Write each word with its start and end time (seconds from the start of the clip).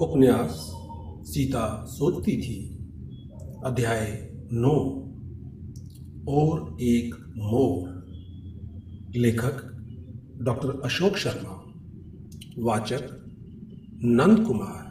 उपन्यास 0.00 0.72
सीता 1.26 1.84
सोचती 1.88 2.32
थी, 2.32 2.78
अध्याय 3.64 4.30
नौ, 4.52 5.00
और 6.28 6.76
एक 6.80 7.14
मोर। 7.36 7.94
लेखक 9.16 9.70
डॉक्टर 10.42 10.80
अशोक 10.84 11.16
शर्मा, 11.16 11.72
वाचक 12.58 13.02
नंद 14.04 14.46
कुमार। 14.46 14.84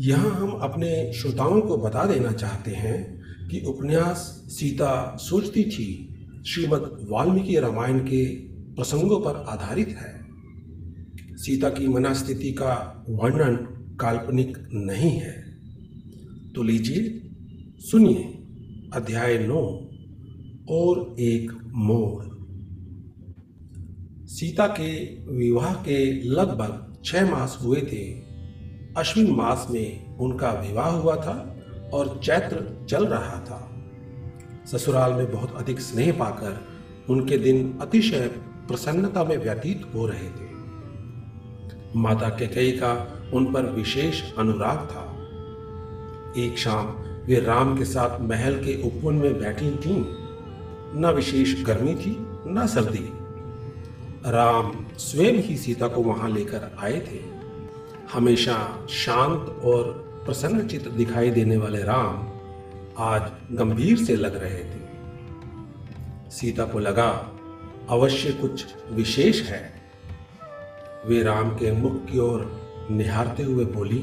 यहाँ 0.00 0.30
हम 0.30 0.50
अपने 0.50 1.12
श्रोताओं 1.12 1.60
को 1.60 1.76
बता 1.76 2.04
देना 2.04 2.32
चाहते 2.32 2.70
हैं 2.70 3.22
कि 3.48 3.60
उपन्यास 3.60 4.44
सीता 4.48 5.16
सोचती 5.20 5.64
थी 5.64 6.08
श्रीमद् 6.46 7.10
वाल्मीकि 7.10 7.58
रामायण 7.58 7.98
के 7.98 8.34
प्रसंगों 8.74 9.20
पर 9.20 9.36
आधारित 9.48 9.88
है। 9.88 10.11
सीता 11.42 11.68
की 11.68 11.88
मनस्थिति 11.88 12.52
का 12.52 13.04
वर्णन 13.08 13.56
काल्पनिक 14.00 14.58
नहीं 14.72 15.10
है। 15.10 15.58
तो 16.52 16.62
लीजिए, 16.62 17.30
सुनिए 17.78 18.24
अध्याय 18.92 19.38
नौ 19.38 19.88
और 20.68 21.16
एक 21.20 21.52
मोड़। 21.68 22.24
सीता 24.26 24.66
के 24.66 25.22
विवाह 25.32 25.74
के 25.74 26.22
लगभग 26.22 27.02
छह 27.04 27.30
मास 27.30 27.58
हुए 27.62 27.80
थे। 27.80 28.12
अश्विन 28.96 29.30
मास 29.30 29.66
में 29.70 30.16
उनका 30.16 30.50
विवाह 30.50 30.90
हुआ 30.90 31.16
था 31.16 31.64
और 31.92 32.20
चैत्र 32.24 32.86
चल 32.90 33.06
रहा 33.06 33.40
था। 33.40 33.86
ससुराल 34.66 35.12
में 35.12 35.32
बहुत 35.32 35.54
अधिक 35.56 35.80
स्नेह 35.80 36.12
पाकर 36.12 36.66
उनके 37.12 37.38
दिन 37.38 37.78
अतिशय 37.80 38.28
प्रसन्नता 38.68 39.24
में 39.24 39.36
व्यतीत 39.36 39.82
हो 39.94 40.06
रहे 40.06 40.28
थे। 40.28 40.51
माता 41.96 42.28
कैकई 42.28 42.72
का 42.72 43.22
उन 43.34 43.52
पर 43.52 43.62
विशेष 43.62 44.22
अनुराग 44.38 44.78
था। 44.78 45.08
एक 46.42 46.58
शाम 46.58 46.86
वे 47.26 47.40
राम 47.40 47.78
के 47.78 47.84
साथ 47.84 48.20
महल 48.20 48.54
के 48.54 48.82
उपवन 48.82 49.14
में 49.14 49.40
बैठी 49.40 49.70
थीं। 49.70 50.04
न 51.00 51.12
विशेष 51.16 51.64
गर्मी 51.64 51.94
थी, 51.94 52.16
न 52.46 52.66
सर्दी। 52.66 53.10
राम 54.30 54.86
स्वयं 54.98 55.32
ही 55.32 55.56
सीता 55.56 55.88
को 55.88 56.02
वहाँ 56.02 56.30
लेकर 56.30 56.76
आए 56.78 57.00
थे। 57.00 57.32
हमेशा 58.12 58.86
शांत 58.90 59.60
और 59.64 60.12
प्रसन्न 60.26 60.54
प्रसन्नचित 60.54 60.88
दिखाई 60.88 61.30
देने 61.30 61.56
वाले 61.56 61.82
राम 61.82 62.28
आज 62.98 63.22
गंभीर 63.52 63.98
से 63.98 64.16
लग 64.16 64.36
रहे 64.36 64.58
थे। 64.58 64.82
सीता 66.30 66.64
को 66.64 66.78
लगा, 66.78 67.32
अवश्य 67.90 68.32
कुछ 68.32 68.66
विशेष 68.90 69.42
है। 69.42 69.81
वे 71.06 71.22
राम 71.22 71.50
के 71.50 71.72
मुख 71.72 71.94
की 72.06 72.18
ओर 72.18 72.40
निहारते 72.90 73.42
हुए 73.42 73.64
बोली, 73.64 73.98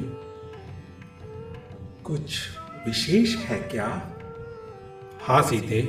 कुछ 2.06 2.38
विशेष 2.86 3.36
है 3.38 3.60
क्या? 3.72 3.88
हाँ 5.22 5.42
सीते, 5.44 5.82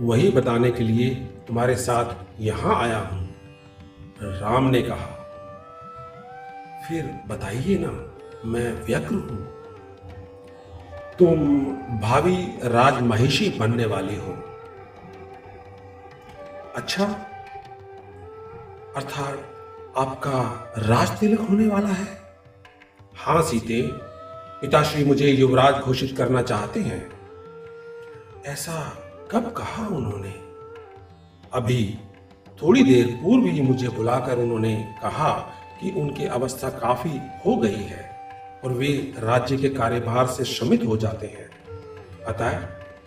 वही 0.00 0.30
बताने 0.30 0.70
के 0.70 0.84
लिए 0.84 1.14
तुम्हारे 1.46 1.74
साथ 1.76 2.14
यहाँ 2.40 2.74
आया 2.82 2.98
हूँ, 2.98 3.28
राम 4.20 4.68
ने 4.70 4.82
कहा। 4.82 5.16
फिर 6.88 7.12
बताइए 7.28 7.78
ना, 7.78 7.90
मैं 8.44 8.72
व्यग्र 8.86 9.14
हूँ। 9.14 9.46
तुम 11.18 11.38
भावी 12.00 12.36
राजमहिषी 12.70 13.48
बनने 13.50 13.86
वाली 13.86 14.16
हो। 14.16 14.32
अच्छा 16.76 17.04
अर्थात 18.96 19.56
आपका 19.96 20.72
राज 20.78 21.18
तिलक 21.18 21.40
होने 21.40 21.66
वाला 21.66 21.88
है। 21.88 22.20
हाँ, 23.16 23.42
सीते, 23.42 23.82
पिताश्री 24.60 25.04
मुझे 25.04 25.30
युवराज 25.30 25.74
घोषित 25.74 26.16
करना 26.16 26.42
चाहते 26.42 26.80
हैं। 26.80 27.12
ऐसा 28.46 28.98
कब 29.30 29.52
कहा 29.52 29.86
उन्होंने? 29.86 30.34
अभी 31.52 31.98
थोड़ी 32.62 32.82
देर 32.82 33.06
पूर्व 33.06 33.44
ही 33.44 33.60
मुझे 33.60 33.88
बुलाकर 33.88 34.38
उन्होंने 34.38 34.94
कहा 35.02 35.32
कि 35.80 35.90
उनकी 35.90 36.26
अवस्था 36.26 36.68
काफ़ी 36.68 37.20
हो 37.46 37.56
गई 37.56 37.74
है 37.74 38.10
और 38.64 38.72
वे 38.72 39.14
राज्य 39.18 39.56
के 39.56 39.68
कार्यभार 39.68 40.26
से 40.26 40.44
श्रमित 40.44 40.86
हो 40.86 40.96
जाते 40.96 41.26
हैं। 41.26 41.50
अतः 42.24 42.58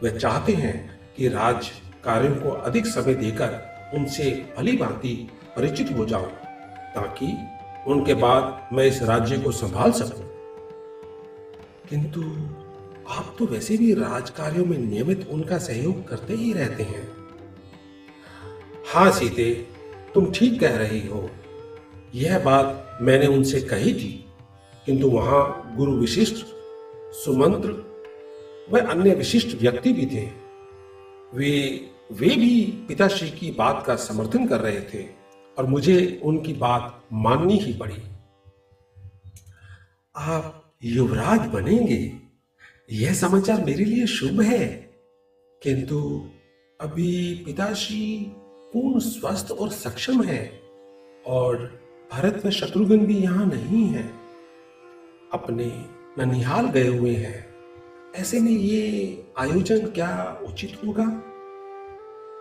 वे 0.03 0.19
चाहते 0.19 0.53
हैं 0.53 0.99
कि 1.17 1.27
राज 1.27 1.71
कार्यों 2.03 2.35
को 2.35 2.49
अधिक 2.49 2.85
समय 2.85 3.13
देकर 3.13 3.73
उनसे 3.93 4.53
भली 4.57 4.77
भांति 4.77 5.31
परिचित 5.55 5.95
हो 5.97 6.05
जाऊँ। 6.05 6.31
ताकि 6.95 7.37
उनके 7.87 8.13
बाद 8.13 8.69
मैं 8.73 8.85
इस 8.85 9.01
राज्य 9.03 9.37
को 9.37 9.51
संभाल 9.51 9.91
सकूँ। 9.91 10.25
किंतु 11.89 12.21
आप 13.09 13.35
तो 13.39 13.45
वैसे 13.45 13.77
भी 13.77 13.93
राज 13.93 14.29
कार्यों 14.29 14.65
में 14.65 14.77
नियमित 14.77 15.27
उनका 15.31 15.57
सहयोग 15.57 16.07
करते 16.07 16.33
ही 16.33 16.53
रहते 16.53 16.83
हैं। 16.83 17.07
हाँ 18.87 19.11
सीते, 19.11 19.67
तुम 20.13 20.31
ठीक 20.31 20.59
कह 20.59 20.77
रही 20.77 21.07
हो। 21.07 21.29
यह 22.15 22.39
बात 22.39 22.99
मैंने 23.01 23.27
उनसे 23.27 23.61
कही 23.61 23.93
थी, 23.93 24.25
किंतु 24.85 25.09
वहाँ 25.09 25.73
गुरु 25.77 25.91
विशिष्ट, 25.91 26.45
सुमंत्र 27.15 27.71
व 28.71 28.79
अन्य 28.79 29.15
विशिष्ट 29.15 29.61
व्यक्ति 29.61 29.93
भी 29.93 30.05
थे। 30.05 30.25
वे 31.33 31.51
वे 32.11 32.29
भी 32.29 32.85
पिताश्री 32.87 33.29
की 33.29 33.51
बात 33.51 33.83
का 33.87 33.95
समर्थन 33.95 34.47
कर 34.47 34.59
रहे 34.59 34.81
थे। 34.81 35.22
और 35.57 35.65
मुझे 35.65 36.21
उनकी 36.23 36.53
बात 36.53 37.03
माननी 37.13 37.57
ही 37.57 37.73
पड़ी। 37.73 37.97
आप 40.15 40.73
युवराज 40.83 41.39
बनेंगे, 41.39 42.13
यह 42.91 43.13
समाचार 43.13 43.65
मेरे 43.65 43.85
लिए 43.85 44.07
शुभ 44.07 44.41
है। 44.41 44.67
किंतु 45.63 46.29
अभी 46.81 47.43
पिताश्री 47.45 48.31
पूर्ण 48.73 48.99
स्वस्थ 48.99 49.51
और 49.51 49.69
सक्षम 49.69 50.23
है 50.23 50.61
और 51.27 51.81
भरत 52.13 52.41
में 52.45 52.51
शत्रुघ्न 52.51 52.97
भी 52.97 53.17
यहाँ 53.17 53.45
नहीं 53.45 53.87
है। 53.87 54.13
अपने 55.33 55.85
ननिहाल 56.17 56.65
गए 56.65 56.87
हुए 56.87 57.15
हैं। 57.15 57.53
ऐसे 58.15 58.39
में 58.39 58.51
ये 58.51 59.23
आयोजन 59.37 59.87
क्या 59.87 60.41
उचित 60.49 60.79
होगा? 60.85 61.21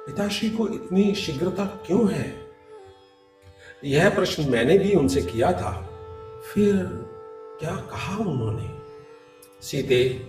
पिताश्री 0.06 0.50
को 0.50 0.68
इतनी 0.68 1.14
शीघ्रता 1.14 1.64
क्यों 1.64 2.12
है? 2.12 2.41
यह 3.84 4.10
प्रश्न 4.10 4.50
मैंने 4.50 4.78
भी 4.78 4.94
उनसे 4.94 5.22
किया 5.22 5.52
था। 5.52 5.90
फिर 6.54 6.76
क्या 7.60 7.76
कहा 7.76 8.16
उन्होंने? 8.16 8.70
सीते, 9.62 10.26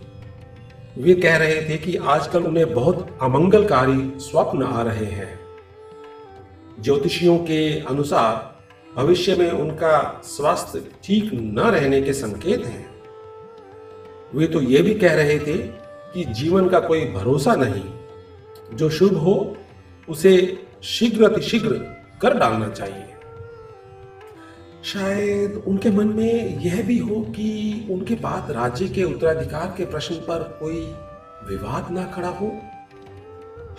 वे 0.98 1.14
कह 1.14 1.38
रहे 1.38 1.70
थे 1.70 1.78
कि 1.78 1.98
आजकल 1.98 2.44
उन्हें 2.44 2.74
बहुत 2.74 3.20
अमंगलकारी 3.22 4.20
स्वप्न 4.20 4.64
आ 4.64 4.82
रहे 4.82 5.06
हैं। 5.06 5.40
ज्योतिषियों 6.80 7.38
के 7.38 7.80
अनुसार, 7.80 8.60
भविष्य 8.96 9.36
में 9.36 9.52
उनका 9.52 10.22
स्वास्थ्य 10.26 10.92
ठीक 11.04 11.32
न 11.34 11.60
रहने 11.60 12.02
के 12.02 12.14
संकेत 12.14 12.66
हैं। 12.66 13.02
वे 14.36 14.48
तो 14.48 14.62
ये 14.62 14.82
भी 14.82 14.94
कह 14.94 15.14
रहे 15.14 15.40
थे 15.40 15.58
कि 16.14 16.26
जीवन 16.26 16.70
का 16.70 16.80
कोई 16.80 17.06
भरोसा 17.06 17.56
नहीं। 17.56 17.86
जो 18.78 18.90
शुभ 18.90 19.14
हो, 19.18 19.58
उसे 20.10 20.64
शीघ्र 20.84 21.32
अतिशीघ्र 21.32 21.74
कर 22.22 22.38
डालना 22.38 22.70
चाहिए। 22.70 23.13
शायद 24.84 25.64
उनके 25.68 25.90
मन 25.90 26.08
में 26.08 26.60
यह 26.60 26.82
भी 26.84 26.98
हो 26.98 27.20
कि 27.36 27.88
उनके 27.92 28.16
बाद 28.16 28.52
राज्य 28.52 28.88
के 28.88 29.04
उत्तराधिकार 29.04 29.74
के 29.78 29.86
प्रश्न 29.86 30.16
पर 30.16 30.44
कोई 30.60 30.80
विवाद 31.48 31.92
ना 31.92 32.04
खड़ा 32.06 32.30
हो। 32.30 32.52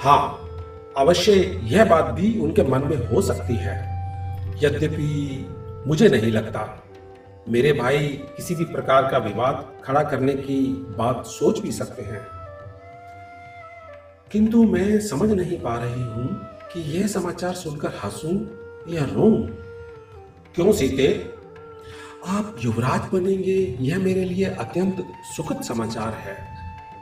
हाँ 0.00 0.48
अवश्य 0.97 1.32
यह 1.64 1.84
बात 1.84 2.04
भी 2.04 2.38
उनके 2.38 2.62
मन 2.62 2.84
में 2.84 2.97
हो 3.06 3.22
सकती 3.22 3.56
है। 3.56 3.76
यद्यपि 4.62 5.47
मुझे 5.87 6.09
नहीं 6.09 6.31
लगता, 6.32 6.62
मेरे 7.48 7.72
भाई 7.72 8.09
किसी 8.37 8.55
भी 8.55 8.64
प्रकार 8.64 9.11
का 9.11 9.19
विवाद 9.19 9.67
खड़ा 9.84 10.02
करने 10.02 10.32
की 10.32 10.61
बात 10.99 11.26
सोच 11.26 11.58
भी 11.58 11.73
सकते 11.73 12.02
हैं। 12.02 12.26
किंतु 14.32 14.62
मैं 14.64 15.00
समझ 15.00 15.31
नहीं 15.31 15.58
पा 15.61 15.75
रही 15.78 16.02
हूँ 16.02 16.26
कि 16.73 16.81
यह 16.93 17.06
समाचार 17.06 17.55
सुनकर 17.55 17.93
हंसूं 18.05 18.34
या 18.94 19.05
रो 19.05 19.31
क्यों 20.54 20.72
सीते? 20.72 21.24
आप 22.26 22.56
युवराज 22.64 23.00
बनेंगे, 23.12 23.78
यह 23.80 23.98
मेरे 23.98 24.24
लिए 24.24 24.44
अत्यंत 24.44 25.06
सुखद 25.36 25.62
समाचार 25.62 26.14
है। 26.14 26.36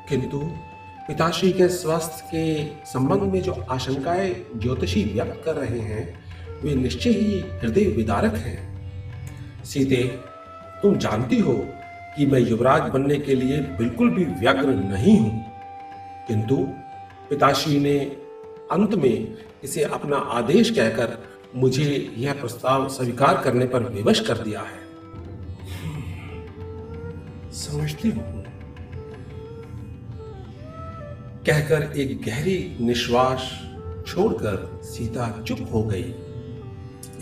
किंतु 0.09 0.39
पिताश्री 1.09 1.53
के 1.53 1.69
स्वास्थ्य 1.69 2.25
के 2.27 2.65
संबंध 2.85 3.23
में 3.23 3.43
जो 3.43 3.53
आशंकाएँ 3.71 4.47
ज्योतिषी 4.57 5.05
व्यक्त 5.05 5.43
कर 5.45 5.55
रहे 5.55 5.79
हैं, 5.79 6.21
वे 6.63 6.75
निश्चय 6.75 7.11
ही 7.11 7.41
हृदय 7.41 7.85
विदारक 7.85 8.35
हैं। 8.35 8.73
सीते, 9.65 10.03
तुम 10.83 10.97
जानती 10.97 11.39
हो 11.39 11.67
कि 12.17 12.27
मैं 12.27 12.41
युवराज 12.41 12.83
बनने 12.83 13.17
के 13.17 13.35
लिए 13.35 13.61
बिल्कुल 13.61 14.11
भी 14.11 14.25
व्यग्र 14.25 14.69
नहीं 14.69 15.19
हूँ। 15.19 15.45
किंतु 16.29 16.57
पिताश्री 17.31 17.81
ने 17.81 17.99
अंत 18.73 18.95
में 18.95 19.35
इसे 19.65 19.83
अपना 19.83 20.17
आदेश 20.17 20.71
कहकर 20.71 21.32
मुझे 21.57 22.15
यह 22.19 22.33
प्रस्ताव 22.33 22.89
स्वीकार 22.89 23.43
करने 23.45 23.67
पर 23.67 23.83
विवश 23.83 24.21
कर 24.21 24.39
दिया 24.39 24.61
है। 24.61 24.83
समझती 27.53 28.11
हूँ। 28.11 28.45
कहकर 31.47 31.93
एक 31.97 32.23
गहरी 32.23 32.77
निश्वास 32.81 33.69
छोड़कर 34.07 34.81
सीता 34.85 35.43
चुप 35.43 35.59
हो 35.73 35.83
गई। 35.83 36.15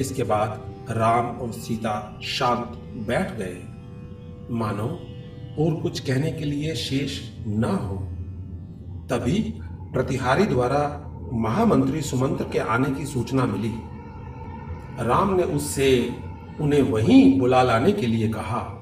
इसके 0.01 0.23
बाद 0.23 0.75
राम 0.91 1.27
और 1.27 1.53
सीता 1.53 2.21
शांत 2.23 2.67
बैठ 3.09 3.37
गए। 3.37 3.63
मानो 4.51 5.07
और 5.59 5.81
कुछ 5.83 6.01
कहने 6.01 6.33
के 6.33 6.45
लिए 6.45 6.75
शेष 6.75 7.21
न 7.47 7.65
हो। 7.65 7.97
तभी 9.09 9.55
प्रतिहारी 9.93 10.45
द्वारा 10.45 11.07
महामंत्री 11.33 12.01
सुमंत्र 12.01 12.45
के 12.45 12.59
आने 12.59 12.91
की 12.91 13.07
सूचना 13.07 13.45
मिली। 13.45 13.73
राम 14.99 15.35
ने 15.35 15.43
उससे 15.43 16.15
उन्हें 16.61 16.83
वहीं 16.83 17.39
बुला 17.39 17.63
लाने 17.63 17.93
के 17.93 18.07
लिए 18.07 18.29
कहा। 18.29 18.77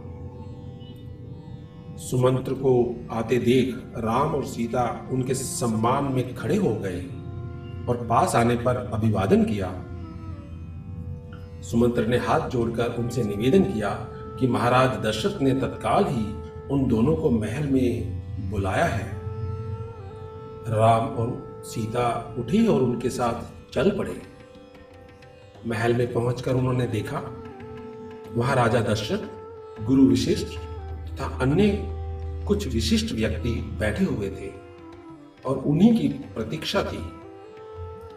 सुमंत्र 1.96 2.52
को 2.52 2.96
आते 3.10 3.38
देख 3.38 3.74
राम 3.98 4.34
और 4.34 4.44
सीता 4.44 5.08
उनके 5.10 5.34
सम्मान 5.34 6.04
में 6.04 6.34
खड़े 6.34 6.56
हो 6.56 6.74
गए 6.74 7.00
और 7.88 8.06
पास 8.10 8.36
आने 8.36 8.56
पर 8.56 8.76
अभिवादन 8.76 9.44
किया। 9.44 9.84
सुमंत्र 11.62 12.06
ने 12.06 12.16
हाथ 12.16 12.48
जोड़कर 12.48 12.94
उनसे 12.98 13.22
निवेदन 13.22 13.64
किया 13.64 13.90
कि 14.40 14.46
महाराज 14.46 15.06
दशरथ 15.06 15.42
ने 15.42 15.54
तत्काल 15.54 16.04
ही 16.08 16.24
उन 16.70 16.86
दोनों 16.88 17.16
को 17.16 17.30
महल 17.30 17.66
में 17.66 18.18
बुलाया 18.50 18.84
है। 18.84 19.12
राम 20.68 21.06
और 21.06 21.62
सीता 21.64 22.34
उठी 22.38 22.66
और 22.66 22.82
उनके 22.82 23.10
साथ 23.10 23.72
चल 23.74 23.90
पड़े। 23.90 24.37
महल 25.66 25.94
में 25.94 26.12
पहुंचकर 26.12 26.54
उन्होंने 26.54 26.86
देखा, 26.86 27.42
वहाँ 28.32 28.56
राजा 28.56 28.80
दशरथ, 28.80 29.18
गुरु 29.84 30.06
विशिष्ट 30.06 30.46
तथा 31.08 31.38
अन्य 31.42 31.86
कुछ 32.48 32.68
विशिष्ट 32.68 33.14
व्यक्ति 33.14 33.50
बैठे 33.50 34.04
हुए 34.04 34.30
थे 34.30 34.50
और 35.46 35.58
उन्हीं 35.58 35.98
की 35.98 36.08
प्रतीक्षा 36.08 36.82
थी 36.82 36.98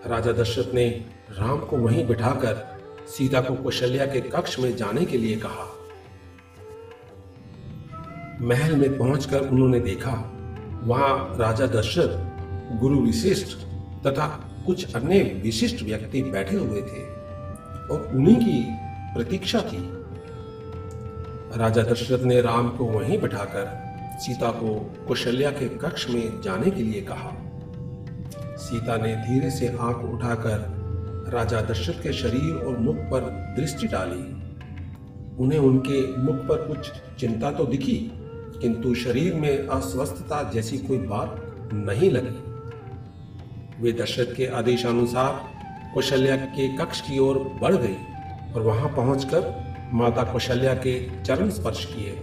राजा 0.10 0.32
दशरथ 0.32 0.74
ने 0.74 1.06
राम 1.32 1.60
को 1.60 1.78
वहीं 1.78 2.08
बिठाकर 2.08 2.82
सीता 3.08 3.42
को 3.42 3.56
कौशल्या 3.56 4.06
के 4.06 4.22
कक्ष 4.22 4.60
में 4.60 4.76
जाने 4.76 5.06
के 5.06 5.18
लिए 5.18 5.38
कहा। 5.38 5.78
महल 8.42 8.76
में 8.76 8.98
पहुंचकर 8.98 9.42
उन्होंने 9.42 9.80
देखा, 9.80 10.12
वहाँ 10.84 11.38
राजा 11.40 11.66
दशरथ, 11.66 12.32
गुरु 12.80 13.00
विशिष्ट 13.00 13.58
तथा 14.08 14.48
कुछ 14.66 14.96
अन्य 14.96 15.24
विशिष्ट 15.44 15.84
व्यक्ति 15.84 16.24
बैठे 16.24 16.56
हुए 16.56 16.82
थे। 16.82 17.21
और 17.92 18.12
उन्हीं 18.16 18.36
की 18.36 18.64
प्रतीक्षा 19.14 19.62
थी 19.62 19.90
राजा 21.58 21.82
दशरथ 21.82 22.24
ने 22.24 22.42
राम 22.42 22.70
को 22.70 22.86
वहीं 22.86 23.22
बिठाकर 23.22 23.66
सीता 24.20 24.52
को 24.52 24.76
कौशल्या 25.08 25.52
के 25.52 25.70
कक्ष 25.70 26.10
में 26.10 26.42
जाने 26.42 26.72
के 26.72 26.84
लिए 26.84 27.02
कहा। 27.02 27.32
सीता 28.58 28.98
ने 28.98 29.16
धीरे 29.16 29.50
से 29.52 29.68
आँख 29.68 29.98
उठाकर 29.98 30.82
राजा 31.34 31.62
दशरथ 31.62 32.04
के 32.04 32.14
शरीर 32.14 32.56
और 32.56 32.78
मुख 32.78 32.96
पर 32.96 33.20
दृष्टि 33.60 33.88
डाली। 33.88 34.24
उन्हें 35.40 35.60
उनके 35.60 36.18
मुख 36.18 36.36
पर 36.36 36.68
कुछ 36.68 36.92
चिंता 37.20 37.52
तो 37.52 37.66
दिखी, 37.66 38.12
किंतु 38.62 38.96
शरीर 38.96 39.34
में 39.34 39.68
अस्वस्थता 39.68 40.52
जैसी 40.52 40.78
कोई 40.78 40.98
बात 40.98 41.70
नहीं 41.74 42.12
लगी। 42.12 42.38
वे 43.84 43.92
दशरथ 43.92 44.36
के 44.36 44.46
आदेशानुसार 44.46 45.61
कौशल्या 45.94 46.36
के 46.36 46.68
कक्ष 46.78 47.02
की 47.02 47.18
ओर 47.20 47.38
बढ़ 47.62 47.76
गई 47.76 47.96
और 48.54 48.62
वहाँ 48.62 48.90
पहुंचकर 48.96 49.90
माता 49.94 50.24
कौशल्या 50.24 50.74
के 50.76 50.94
चरण 51.24 51.50
स्पर्श 51.50 51.86
किए। 51.86 52.16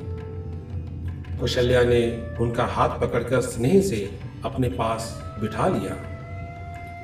कौशल्या 1.40 1.82
ने 1.82 2.00
उनका 2.40 2.64
हाथ 2.66 2.98
पकड़कर 3.00 3.40
स्नेह 3.40 3.80
से 3.80 3.98
अपने 4.44 4.68
पास 4.68 5.10
बिठा 5.40 5.68
लिया। 5.68 5.96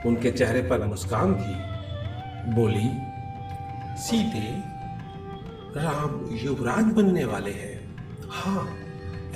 उनके 0.07 0.31
चेहरे 0.31 0.63
पर 0.63 0.85
मुस्कान 0.87 1.35
थी। 1.35 2.53
बोली, 2.55 2.89
सीते, 4.03 4.47
राम 5.81 6.37
युवराज 6.43 6.93
बनने 6.93 7.25
वाले 7.25 7.51
हैं। 7.51 7.81
हाँ 8.31 8.69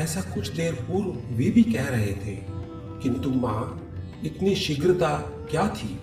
ऐसा 0.01 0.21
कुछ 0.35 0.49
देर 0.49 0.73
पूर्व 0.83 1.37
वे 1.37 1.51
भी 1.51 1.63
कह 1.63 1.89
रहे 1.89 2.13
थे, 2.15 2.35
किंतु 3.03 3.31
माँ, 3.31 3.63
इतनी 4.25 4.55
शीघ्रता 4.55 5.17
क्या 5.51 5.69
थी? 5.69 5.99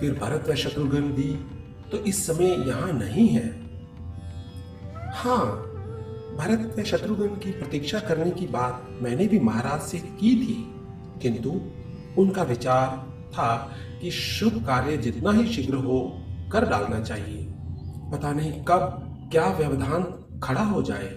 फिर 0.00 0.14
भरत 0.14 0.48
व 0.48 0.54
शत्रुघ्न 0.54 1.12
भी 1.12 1.32
तो 1.90 1.98
इस 2.04 2.26
समय 2.26 2.50
यहाँ 2.68 2.92
नहीं 2.92 3.28
है। 3.28 3.48
हाँ 5.14 5.46
भरत 6.38 6.74
व 6.78 6.82
शत्रुघ्न 6.82 7.28
की 7.36 7.50
प्रतीक्षा 7.52 7.98
करने 8.00 8.30
की 8.30 8.46
बात 8.48 8.88
मैंने 9.02 9.26
भी 9.28 9.38
महाराज 9.40 9.80
से 9.80 9.98
की 9.98 10.34
थी, 10.36 10.56
किंतु 11.22 11.50
उनका 12.22 12.42
विचार 12.42 12.96
था 13.34 13.54
कि 14.00 14.10
शुभ 14.10 14.64
कार्य 14.66 14.96
जितना 14.96 15.32
ही 15.32 15.46
शीघ्र 15.46 15.74
हो 15.76 16.00
कर 16.52 16.68
डालना 16.68 17.00
चाहिए। 17.00 17.46
पता 18.12 18.32
नहीं 18.32 18.52
कब 18.64 19.28
क्या 19.32 19.46
व्यवधान 19.48 20.02
खड़ा 20.42 20.62
हो 20.62 20.82
जाए। 20.82 21.08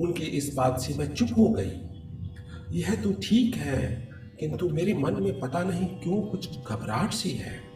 उनकी 0.00 0.24
इस 0.36 0.52
बात 0.54 0.80
से 0.80 0.94
मैं 0.94 1.12
चुप 1.14 1.28
हो 1.38 1.48
गई। 1.48 2.78
यह 2.78 2.94
तो 3.02 3.12
ठीक 3.22 3.56
है, 3.56 4.08
किंतु 4.40 4.68
मेरे 4.68 4.94
मन 4.94 5.22
में 5.22 5.38
पता 5.40 5.62
नहीं 5.64 5.86
क्यों 6.00 6.20
कुछ 6.22 6.48
घबराहट 6.60 7.12
सी 7.12 7.30
है। 7.30 7.69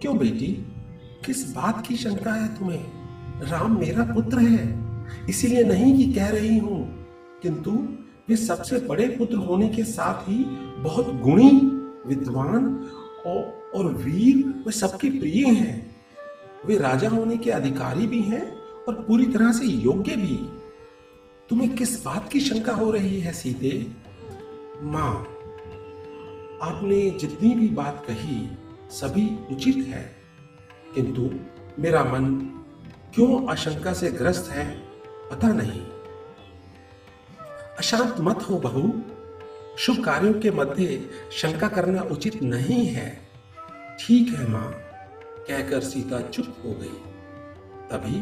क्यों 0.00 0.18
बेटी? 0.18 0.66
किस 1.26 1.54
बात 1.54 1.86
की 1.86 1.96
शंका 1.96 2.32
है 2.32 2.58
तुम्हें? 2.58 2.86
राम 3.42 3.78
मेरा 3.78 4.04
पुत्र 4.04 4.38
है। 4.38 4.88
इसीलिए 5.28 5.64
नहीं 5.64 6.06
कि 6.06 6.12
कह 6.12 6.28
रही 6.28 6.58
हूँ। 6.58 7.06
किंतु 7.42 7.70
वे 8.28 8.36
सबसे 8.36 8.78
बड़े 8.78 9.08
पुत्र 9.08 9.34
होने 9.34 9.68
के 9.68 9.84
साथ 9.84 10.28
ही 10.28 10.44
बहुत 10.78 11.14
गुणी 11.14 11.50
विद्वान 12.06 12.90
और, 13.26 13.70
और 13.74 13.92
वीर 13.92 14.62
वे 14.66 14.72
सबके 14.72 15.10
प्रिय 15.10 15.46
हैं। 15.46 15.96
वे 16.66 16.78
राजा 16.78 17.08
होने 17.08 17.36
के 17.36 17.50
अधिकारी 17.50 18.06
भी 18.06 18.22
हैं 18.22 18.54
और 18.88 18.94
पूरी 18.94 19.26
तरह 19.26 19.52
से 19.52 19.64
योग्य 19.64 20.16
भी। 20.16 20.48
तुम्हें 21.48 21.76
किस 21.76 22.04
बात 22.04 22.28
की 22.32 22.40
शंका 22.40 22.72
हो 22.72 22.90
रही 22.90 23.20
है 23.20 23.32
सीते? 23.32 23.86
माँ 24.82 25.14
आपने 26.62 27.10
जितनी 27.10 27.54
भी 27.54 27.68
बात 27.68 28.04
कही 28.08 28.48
सभी 28.90 29.54
उचित 29.54 29.86
है। 29.88 30.16
किंतु 30.94 31.30
मेरा 31.82 32.04
मन 32.04 32.34
क्यों 33.14 33.48
आशंका 33.50 33.92
से 33.92 34.10
ग्रस्त 34.10 34.50
है, 34.50 34.78
पता 35.30 35.48
नहीं। 35.48 35.86
अशांत 37.78 38.16
मत 38.20 38.46
हो 38.50 38.58
बहू। 38.58 39.02
शुभ 39.78 40.04
कार्यों 40.04 40.34
के 40.34 40.50
मध्य 40.50 41.10
शंका 41.32 41.68
करना 41.68 42.02
उचित 42.02 42.42
नहीं 42.42 42.86
है। 42.86 43.28
ठीक 44.00 44.28
है 44.28 44.48
माँ, 44.48 44.72
कहकर 45.48 45.80
सीता 45.80 46.20
चुप 46.20 46.56
हो 46.64 46.70
गई। 46.70 47.12
तभी 47.90 48.20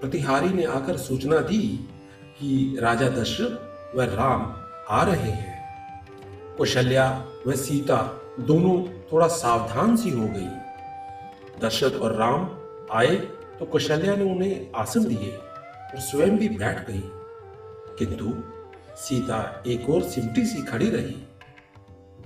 प्रतिहारी 0.00 0.48
ने 0.48 0.64
आकर 0.64 0.96
सूचना 0.96 1.38
दी 1.38 1.88
कि 2.38 2.76
राजा 2.80 3.08
दशरथ 3.08 3.96
व 3.96 4.02
राम 4.02 4.56
आ 4.88 5.02
रहे 5.02 5.30
हैं। 5.30 5.54
कौशल्या 6.56 7.26
व 7.46 7.52
सीता 7.52 8.20
दोनों 8.40 9.06
थोड़ा 9.12 9.26
सावधान 9.26 9.96
सी 9.96 10.10
हो 10.10 10.28
गई। 10.28 10.48
दशरथ 11.60 11.92
और 11.92 12.12
राम 12.12 12.50
आए 12.92 13.16
तो 13.58 13.64
कौशल्या 13.64 14.16
ने 14.16 14.24
उन्हें 14.24 14.72
आसन 14.76 15.04
दिए 15.04 15.36
और 15.36 16.00
स्वयं 16.00 16.38
भी 16.38 16.48
बैठ 16.48 16.86
गई। 16.90 17.02
किंतु 17.98 18.34
सीता 18.96 19.62
एक 19.66 19.90
और 19.90 20.02
सिमटी 20.02 20.46
सी 20.46 20.62
खड़ी 20.62 20.90
रही। 20.90 21.26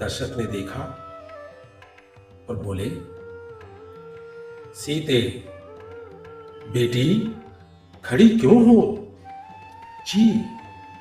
दशरथ 0.02 0.38
ने 0.38 0.46
देखा 0.46 1.04
और 2.50 2.56
बोले, 2.56 2.90
सीते, 4.74 5.44
बेटी, 6.72 7.36
खड़ी 8.04 8.28
क्यों 8.28 8.68
हो? 8.68 9.08
जी, 10.06 10.40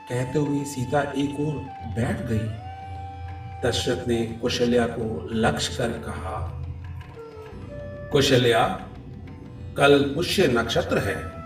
कहते 0.10 0.40
हुए 0.40 0.64
सीता 0.66 1.02
एक 1.02 1.40
और 1.40 1.54
बैठ 1.96 2.22
गई। 2.22 2.67
दशरथ 3.66 4.08
ने 4.08 4.40
कुशल्या 4.42 4.86
को 4.88 5.30
लक्ष्य 5.32 5.78
कर 5.78 5.88
कहा, 5.88 6.64
कुशल्या, 8.12 8.88
कल 9.78 10.04
पुष्य 10.16 10.48
नक्षत्र 10.48 10.98
है। 10.98 11.38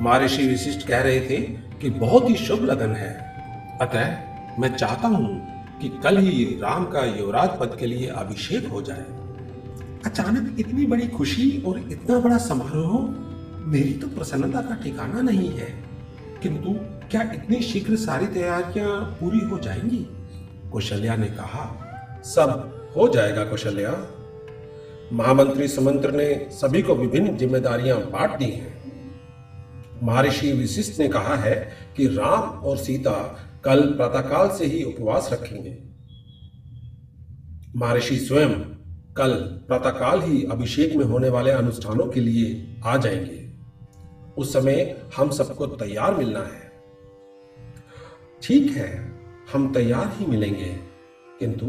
महर्षि 0.00 0.46
विशिष्ट 0.46 0.88
कह 0.88 1.02
रहे 1.02 1.20
थे 1.20 1.40
कि 1.80 1.90
बहुत 1.90 2.30
ही 2.30 2.34
शुभ 2.34 2.64
लगन 2.64 2.90
है। 2.90 3.12
अतः 3.80 4.16
मैं 4.58 4.76
चाहता 4.76 5.08
हूँ 5.08 5.46
कि 5.80 5.88
कल 5.88 6.18
ही 6.18 6.44
राम 6.44 6.84
का 6.84 7.04
युवराज 7.04 7.50
पद 7.60 7.76
के 7.80 7.86
लिए 7.86 8.06
अभिषेक 8.06 8.68
हो 8.68 8.82
जाए। 8.82 9.04
अचानक 10.06 10.56
इतनी 10.60 10.86
बड़ी 10.86 11.08
खुशी 11.08 11.62
और 11.66 11.78
इतना 11.78 12.18
बड़ा 12.18 12.38
समारोह? 12.38 13.24
मेरी 13.66 13.92
तो 13.92 14.08
प्रसन्नता 14.08 14.60
का 14.60 14.74
ठिकाना 14.74 15.20
नहीं 15.20 15.48
है। 15.48 15.84
किंतु 16.42 16.72
क्या 17.10 17.22
इतनी 17.22 17.60
शीघ्र 17.60 17.96
सारी 17.96 18.26
तैयारियाँ 18.26 19.00
पूरी 19.20 19.38
हो 19.38 19.58
जाएँगी? 19.58 20.23
कौशल्या 20.74 21.16
ने 21.16 21.26
कहा, 21.26 21.92
सब 22.24 22.70
हो 22.96 23.08
जाएगा 23.08 23.44
कौशल्या। 23.44 24.06
महामंत्री 25.12 25.68
सुमंत्र 25.68 26.10
ने 26.10 26.48
सभी 26.50 26.82
को 26.82 26.94
विभिन्न 26.94 27.36
जिम्मेदारियाँ 27.36 27.98
बांट 27.98 28.38
दी 28.38 28.44
हैं। 28.44 28.94
महर्षि 30.02 30.52
विशिष्ट 30.52 31.00
ने 31.00 31.08
कहा 31.08 31.36
है 31.36 31.72
कि 31.96 32.06
राम 32.06 32.40
और 32.40 32.76
सीता 32.76 33.38
कल 33.64 33.80
प्रातःकाल 33.80 34.50
से 34.50 34.66
ही 34.66 34.84
उपवास 34.84 35.30
रखेंगे। 35.32 35.78
महर्षि 37.76 38.16
स्वयं 38.16 38.50
कल 39.16 39.34
प्रातःकाल 39.68 40.22
ही 40.22 40.44
अभिषेक 40.44 40.96
में 40.96 41.04
होने 41.04 41.28
वाले 41.28 41.50
अनुष्ठानों 41.50 42.06
के 42.06 42.20
लिए 42.20 42.76
आ 42.84 42.96
जाएँगे। 42.96 43.50
उस 44.38 44.52
समय 44.52 45.02
हम 45.16 45.30
सबको 45.30 45.66
तैयार 45.66 46.14
मिलना 46.14 46.40
है। 46.40 46.72
ठीक 48.42 48.72
है 48.72 49.13
हम 49.52 49.72
तैयार 49.74 50.12
ही 50.16 50.26
मिलेंगे। 50.26 50.80
किंतु 51.38 51.66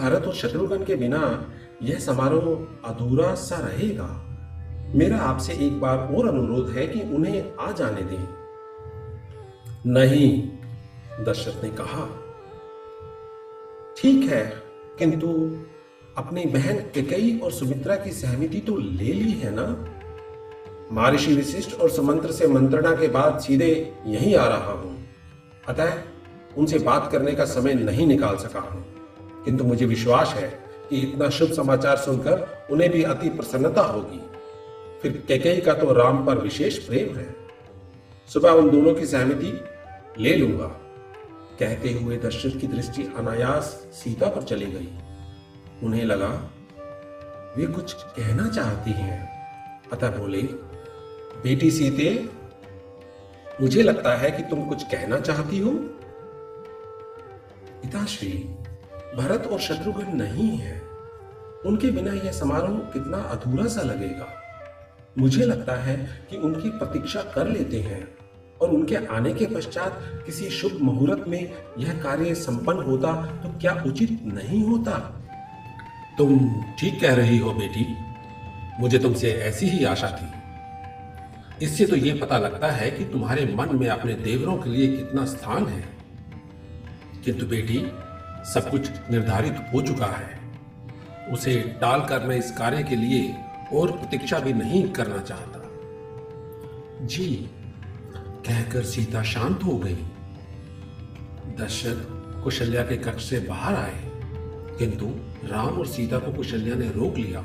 भारत 0.00 0.24
और 0.24 0.34
शत्रुघ्न 0.34 0.84
के 0.84 0.94
बिना 0.94 1.50
यह 1.82 1.98
समारोह 1.98 2.88
अधूरा 2.90 3.34
सा 3.34 3.56
रहेगा। 3.56 4.20
मेरा 4.94 5.16
आपसे 5.16 5.52
एक 5.52 5.80
बार 5.80 5.98
और 5.98 6.28
अनुरोध 6.28 6.70
है 6.70 6.86
कि 6.86 7.00
उन्हें 7.00 7.54
आ 7.60 7.72
जाने 7.72 8.02
दें। 8.02 8.28
नहीं, 9.86 10.48
दशरथ 11.24 11.64
ने 11.64 11.70
कहा। 11.70 12.08
ठीक 13.96 14.30
है, 14.32 14.62
किंतु 14.98 15.58
अपनी 16.16 16.44
बहन 16.44 16.76
केकई 16.76 17.38
और 17.38 17.52
सुमित्रा 17.52 17.96
की 17.96 18.10
सहमति 18.10 18.60
तो 18.60 18.76
ले 18.76 19.12
ली 19.12 19.32
है 19.32 19.50
ना? 19.54 19.88
महर्षि 20.92 21.34
विशिष्ट 21.34 21.80
और 21.80 21.90
सुमंत्र 21.90 22.32
से 22.32 22.46
मंत्रणा 22.46 22.90
के 22.90 23.08
बाद 23.08 23.40
सीधे 23.40 23.94
यहीं 24.06 24.36
आ 24.36 24.48
रहा 24.48 24.72
हूँ। 24.72 25.04
अतः 25.68 25.92
उनसे 26.58 26.78
बात 26.78 27.12
करने 27.12 27.32
का 27.32 27.44
समय 27.44 27.74
नहीं 27.74 28.06
निकाल 28.06 28.36
सका 28.36 28.60
हूँ। 28.60 28.94
किंतु 29.44 29.64
मुझे 29.64 29.86
विश्वास 29.86 30.28
है 30.28 30.64
कि 30.90 31.00
इतना 31.00 31.28
शुभ 31.28 31.52
समाचार 31.52 31.96
सुनकर 31.96 32.66
उन्हें 32.70 32.90
भी 32.90 33.02
अति 33.02 33.28
प्रसन्नता 33.28 33.82
होगी। 33.82 34.20
फिर 35.02 35.24
कैकई 35.28 35.60
का 35.60 35.74
तो 35.74 35.92
राम 35.92 36.26
पर 36.26 36.38
विशेष 36.38 36.78
प्रेम 36.78 37.16
है। 37.16 37.36
सुबह 38.28 38.50
उन 38.50 38.70
दोनों 38.70 38.94
की 38.94 39.06
सहमति 39.06 39.60
ले 40.18 40.36
लूँगा। 40.36 40.66
कहते 41.60 41.92
हुए 41.92 42.16
दशरथ 42.16 42.60
की 42.60 42.66
दृष्टि 42.66 43.02
अनायास 43.16 43.64
सीता 43.92 44.28
पर 44.28 44.42
चली 44.42 44.66
गई। 44.66 44.88
उन्हें 45.82 46.04
लगा, 46.04 46.50
वे 47.56 47.66
कुछ 47.66 47.92
कहना 47.92 48.48
चाहती 48.48 48.90
हैं। 48.90 49.34
अतः 49.92 50.18
बोले, 50.18 50.42
बेटी 51.42 51.70
सीते, 51.70 52.28
मुझे 53.60 53.82
लगता 53.82 54.14
है 54.14 54.30
कि 54.30 54.42
तुम 54.42 54.68
कुछ 54.68 54.82
कहना 54.82 55.20
चाहती 55.20 55.58
हो। 55.58 55.70
पिताश्री, 57.84 58.56
भरत 59.16 59.46
और 59.46 59.60
शत्रुघ्न 59.60 60.22
नहीं 60.22 60.58
है। 60.58 60.82
उनके 61.66 61.90
बिना 61.90 62.12
यह 62.12 62.32
समारोह 62.32 62.78
कितना 62.78 63.18
अधूरा 63.18 63.66
सा 63.66 63.82
लगेगा। 63.82 64.26
मुझे 65.18 65.44
लगता 65.44 65.74
है 65.76 66.26
कि 66.30 66.36
उनकी 66.36 66.70
प्रतीक्षा 66.70 67.22
कर 67.22 67.48
लेते 67.48 67.80
हैं 67.80 68.08
और 68.60 68.70
उनके 68.70 68.96
आने 68.96 69.34
के 69.34 69.46
पश्चात 69.46 70.22
किसी 70.26 70.50
शुभ 70.50 70.78
मुहूर्त 70.82 71.28
में 71.28 71.52
यह 71.78 72.02
कार्य 72.02 72.34
संपन्न 72.34 72.82
होता 72.82 73.12
तो 73.26 73.58
क्या 73.58 73.84
उचित 73.86 74.10
नहीं 74.10 74.64
होता? 74.64 75.22
तुम 76.18 76.62
ठीक 76.78 77.00
कह 77.00 77.14
रही 77.14 77.38
हो 77.38 77.52
बेटी। 77.52 77.86
मुझे 78.80 78.98
तुमसे 78.98 79.32
ऐसी 79.32 79.66
ही 79.66 79.84
आशा 79.84 80.18
थी। 80.22 80.32
इससे 81.64 81.86
तो 81.86 81.96
यह 81.96 82.18
पता 82.22 82.38
लगता 82.38 82.70
है 82.70 82.90
कि 82.90 83.04
तुम्हारे 83.04 83.54
मन 83.54 83.68
में 83.72 83.88
अपने 83.88 84.14
देवरों 84.14 84.56
के 84.56 84.70
लिए 84.70 84.96
कितना 84.96 85.24
स्थान 85.24 85.66
है। 85.66 85.93
किंतु 87.24 87.46
बेटी, 87.46 87.78
सब 88.52 88.70
कुछ 88.70 88.90
निर्धारित 89.10 89.56
हो 89.74 89.82
चुका 89.82 90.06
है। 90.06 90.40
उसे 91.32 91.56
टाल 91.80 92.00
कर 92.00 92.26
मैं 92.26 92.36
इस 92.36 92.50
कार्य 92.50 92.82
के 92.82 92.96
लिए 92.96 93.36
और 93.72 93.90
प्रतीक्षा 93.90 94.38
भी 94.38 94.52
नहीं 94.52 94.88
करना 94.88 95.18
चाहता। 95.18 95.60
जी, 97.06 97.50
कहकर 98.46 98.82
सीता 98.82 99.22
शांत 99.22 99.64
हो 99.64 99.76
गई। 99.76 99.96
दशरथ 101.60 102.42
कुशल्या 102.44 102.82
के 102.82 102.96
कक्ष 102.96 103.30
से 103.30 103.38
बाहर 103.38 103.74
आए, 103.74 104.10
किंतु 104.78 105.06
राम 105.48 105.78
और 105.78 105.86
सीता 105.86 106.18
को 106.18 106.32
कुशल्या 106.32 106.74
ने 106.74 106.88
रोक 106.88 107.16
लिया। 107.16 107.40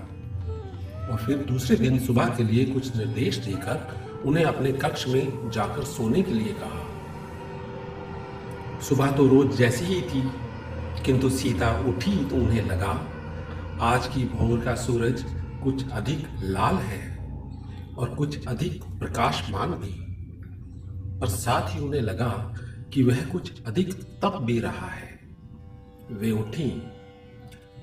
और 1.08 1.18
फिर 1.26 1.38
दूसरे 1.38 1.76
दिन 1.76 2.00
सुबह 2.00 2.26
के 2.26 2.44
लिए 2.44 2.66
कुछ 2.66 2.96
निर्देश 2.96 3.38
देकर 3.38 4.06
उन्हें 4.26 4.46
अपने 4.46 4.72
कक्ष 4.72 5.08
में 5.08 5.52
जाकर 5.52 5.84
सोने 5.84 6.22
के 6.22 6.32
लिए 6.32 6.54
कहा। 6.54 6.79
सुबह 8.82 9.12
तो 9.12 9.28
रोज 9.28 9.56
जैसी 9.58 9.86
ही 9.86 10.02
थी, 10.02 10.22
किंतु 11.06 11.30
सीता 11.30 11.72
उठी 11.80 12.16
तो 12.26 12.36
उन्हें 12.36 12.66
लगा, 12.66 12.92
आज 13.82 14.08
की 14.08 14.24
भोर 14.26 14.60
का 14.60 14.76
सूरज 14.76 15.24
कुछ 15.64 15.90
अधिक 15.90 16.26
लाल 16.44 16.76
है 16.76 17.18
और 17.98 18.14
कुछ 18.16 18.48
अधिक 18.48 18.84
प्रकाशमान 19.00 19.72
भी। 19.74 19.94
और 21.22 21.28
साथ 21.28 21.76
ही 21.76 21.80
उन्हें 21.80 22.02
लगा 22.02 22.32
कि 22.94 23.04
वह 23.04 23.26
कुछ 23.26 23.64
अधिक 23.64 23.94
तप 24.24 24.40
भी 24.42 24.60
रहा 24.60 24.88
है। 24.88 25.20
वे 26.12 26.32
उठी, 26.32 26.72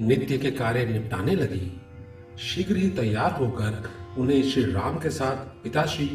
नित्य 0.00 0.38
के 0.38 0.50
कार्य 0.50 0.84
निपटाने 0.84 1.34
लगी, 1.34 1.72
शीघ्र 2.38 2.76
ही 2.76 2.90
तैयार 2.90 3.32
होकर 3.32 3.90
उन्हें 4.18 4.42
श्री 4.42 4.64
राम 4.72 4.98
के 4.98 5.10
साथ 5.10 5.46
पिताश्री 5.62 6.06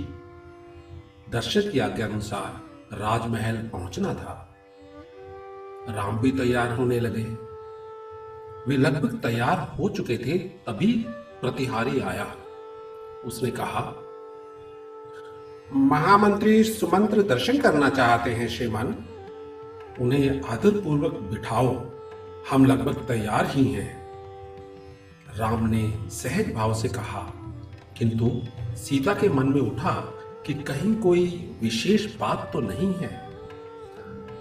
दर्शक 1.32 1.72
की 1.72 1.80
आज्ञा 1.80 2.06
अनुसार 2.08 2.98
राजमहल 2.98 3.58
पहुँचना 3.68 4.14
था। 4.14 4.48
राम 5.90 6.20
भी 6.20 6.32
तैयार 6.32 6.72
होने 6.72 7.00
लगे। 7.00 7.24
वे 8.68 8.78
लगभग 8.78 9.20
तैयार 9.20 9.76
हो 9.80 9.90
चुके 9.90 10.18
थे, 10.18 10.38
तभी 10.40 11.06
प्रतिहारी 11.42 12.00
आया। 12.00 12.36
उसने 13.26 13.52
कहा, 13.52 13.96
महामंत्री 15.74 16.64
सुमंत्र 16.64 17.22
दर्शन 17.22 17.58
करना 17.58 17.90
चाहते 17.90 18.32
हैं, 18.32 18.48
श्रीमान। 18.48 19.06
उन्हें 20.02 20.42
आदर 20.42 20.82
पूर्वक 20.82 21.14
बिठाओ। 21.14 21.86
हम 22.52 22.66
लगभग 22.66 22.96
तैयार 23.08 23.46
ही 23.46 23.66
हैं। 23.66 24.02
राम 25.38 25.70
ने 25.70 26.10
सहज 26.10 26.54
भाव 26.54 26.74
से 26.74 26.88
कहा, 26.88 27.34
किंतु 27.98 28.42
सीता 28.76 29.14
के 29.14 29.30
मन 29.30 29.46
में 29.46 29.62
उठा 29.62 30.14
कि 30.46 30.54
कहीं 30.54 30.96
कोई 30.96 31.56
विशेष 31.62 32.16
बात 32.16 32.50
तो 32.54 32.60
नहीं 32.60 32.94
है। 32.94 33.21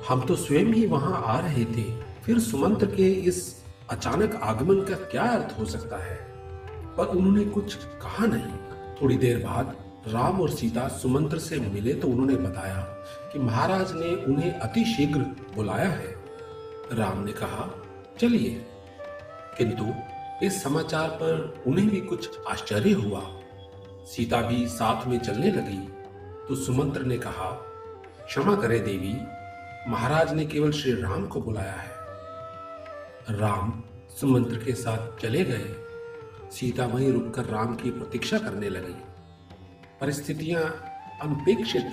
हम 0.09 0.21
तो 0.21 0.37
स्वयं 0.37 0.65
ही 0.65 0.87
वहाँ 0.87 1.23
आ 1.27 1.41
रहे 1.41 1.65
थे। 1.65 2.03
फिर 2.03 2.39
सुमंत्र 2.39 2.87
के 2.87 3.13
इस 3.13 3.65
अचानक 3.91 4.41
आगमन 4.43 4.81
का 4.81 4.95
क्या 4.95 5.23
अर्थ 5.23 5.59
हो 5.59 5.65
सकता 5.65 5.97
है? 5.97 6.17
पर 6.97 7.07
उन्होंने 7.07 7.45
कुछ 7.45 7.75
कहा 7.75 8.27
नहीं। 8.27 8.57
थोड़ी 9.03 9.17
देर 9.17 9.39
बाद 9.39 9.77
राम 10.09 10.41
और 10.41 10.51
सीता 10.51 10.89
सुमंत्र 10.89 11.39
से 11.39 11.61
मिले 11.61 11.95
तो 11.95 12.09
उन्होंने 12.09 12.37
बताया 12.37 12.81
कि 13.33 13.39
महाराज 13.39 13.93
ने 13.93 14.25
उन्हें 14.25 14.53
अति 14.53 14.85
शीघ्र 14.85 15.21
बुलाया 15.55 15.89
है। 15.89 16.15
राम 16.93 17.25
ने 17.25 17.33
कहा, 17.33 17.75
चलिए। 18.21 18.67
किंतु 19.59 19.87
इस 20.47 20.63
समाचार 20.63 21.09
पर 21.09 21.63
उन्हें 21.67 21.91
भी 21.91 22.01
कुछ 22.01 22.39
आश्चर्य 22.49 22.93
हुआ। 22.93 23.23
सीता 24.07 24.41
भी 24.41 24.69
साथ 24.69 25.07
में 25.07 25.19
चलने 25.19 25.51
लगी। 25.51 25.89
तो 26.49 26.55
सुमंत्र 26.55 27.03
ने 27.03 27.19
कहा, 27.19 27.67
क्षमा 28.27 28.57
करे 28.57 28.79
देवी 28.79 29.40
महाराज 29.89 30.33
ने 30.35 30.45
केवल 30.47 30.73
श्री 30.73 30.93
राम 30.93 31.27
को 31.27 31.41
बुलाया 31.41 31.73
है। 31.73 31.91
राम 33.31 33.83
सुमंत्र 34.21 34.57
के 34.57 34.73
साथ 34.73 35.23
चले 35.23 35.45
गए। 35.45 35.77
सीता 36.53 36.87
वहीं 36.87 37.13
रुककर 37.13 37.45
राम 37.45 37.75
की 37.75 37.91
प्रतीक्षा 37.91 38.39
करने 38.39 38.69
लगी। 38.69 38.95
परिस्थितियाँ 40.01 40.63
अनपेक्षित 41.23 41.93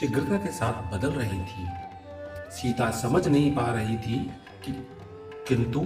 शीघ्रता 0.00 0.36
के 0.36 0.52
साथ 0.52 0.98
बदल 0.98 1.10
रही 1.10 1.40
थी। 1.40 1.68
सीता 2.50 2.90
समझ 2.90 3.28
नहीं 3.28 3.56
पा 3.56 3.74
रही 3.74 3.96
थी 3.96 4.32
कि 4.64 4.72
किंतु 5.48 5.80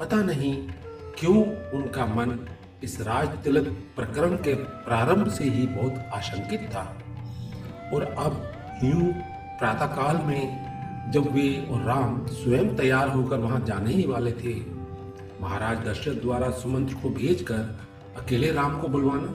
पता 0.00 0.16
नहीं 0.16 0.68
क्यों 1.18 1.70
उनका 1.70 2.06
मन 2.06 2.48
इस 2.82 3.00
राज 3.00 3.28
तिलक 3.28 3.68
प्रकरण 3.96 4.36
के 4.36 4.54
प्रारंभ 4.54 5.30
से 5.30 5.44
ही 5.44 5.66
बहुत 5.66 5.94
आशंकित 6.14 6.60
था। 6.60 6.98
और 7.94 8.02
अब 8.18 8.52
यूँ 8.84 9.12
प्रातःकाल 9.58 10.16
में 10.16 10.69
जब 11.10 11.30
वे 11.32 11.66
और 11.70 11.82
राम 11.82 12.26
स्वयं 12.26 12.76
तैयार 12.76 13.08
होकर 13.08 13.38
वहाँ 13.38 13.60
जाने 13.60 13.92
ही 13.92 14.06
वाले 14.06 14.32
थे, 14.32 14.54
महाराज 15.40 15.78
दशरथ 15.78 16.20
द्वारा 16.22 16.50
सुमंत्र 16.50 16.94
को 16.94 17.10
भेजकर 17.10 17.78
अकेले 18.16 18.50
राम 18.52 18.80
को 18.80 18.88
बुलवाना, 18.88 19.34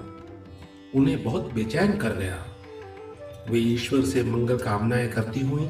उन्हें 0.96 1.24
बहुत 1.24 1.52
बेचैन 1.54 1.98
कर 1.98 2.14
गया। 2.16 2.38
वे 3.50 3.60
ईश्वर 3.60 4.02
से 4.02 4.24
मंगल 4.24 4.58
कामनाएँ 4.58 5.08
करती 5.08 5.40
हुई 5.40 5.68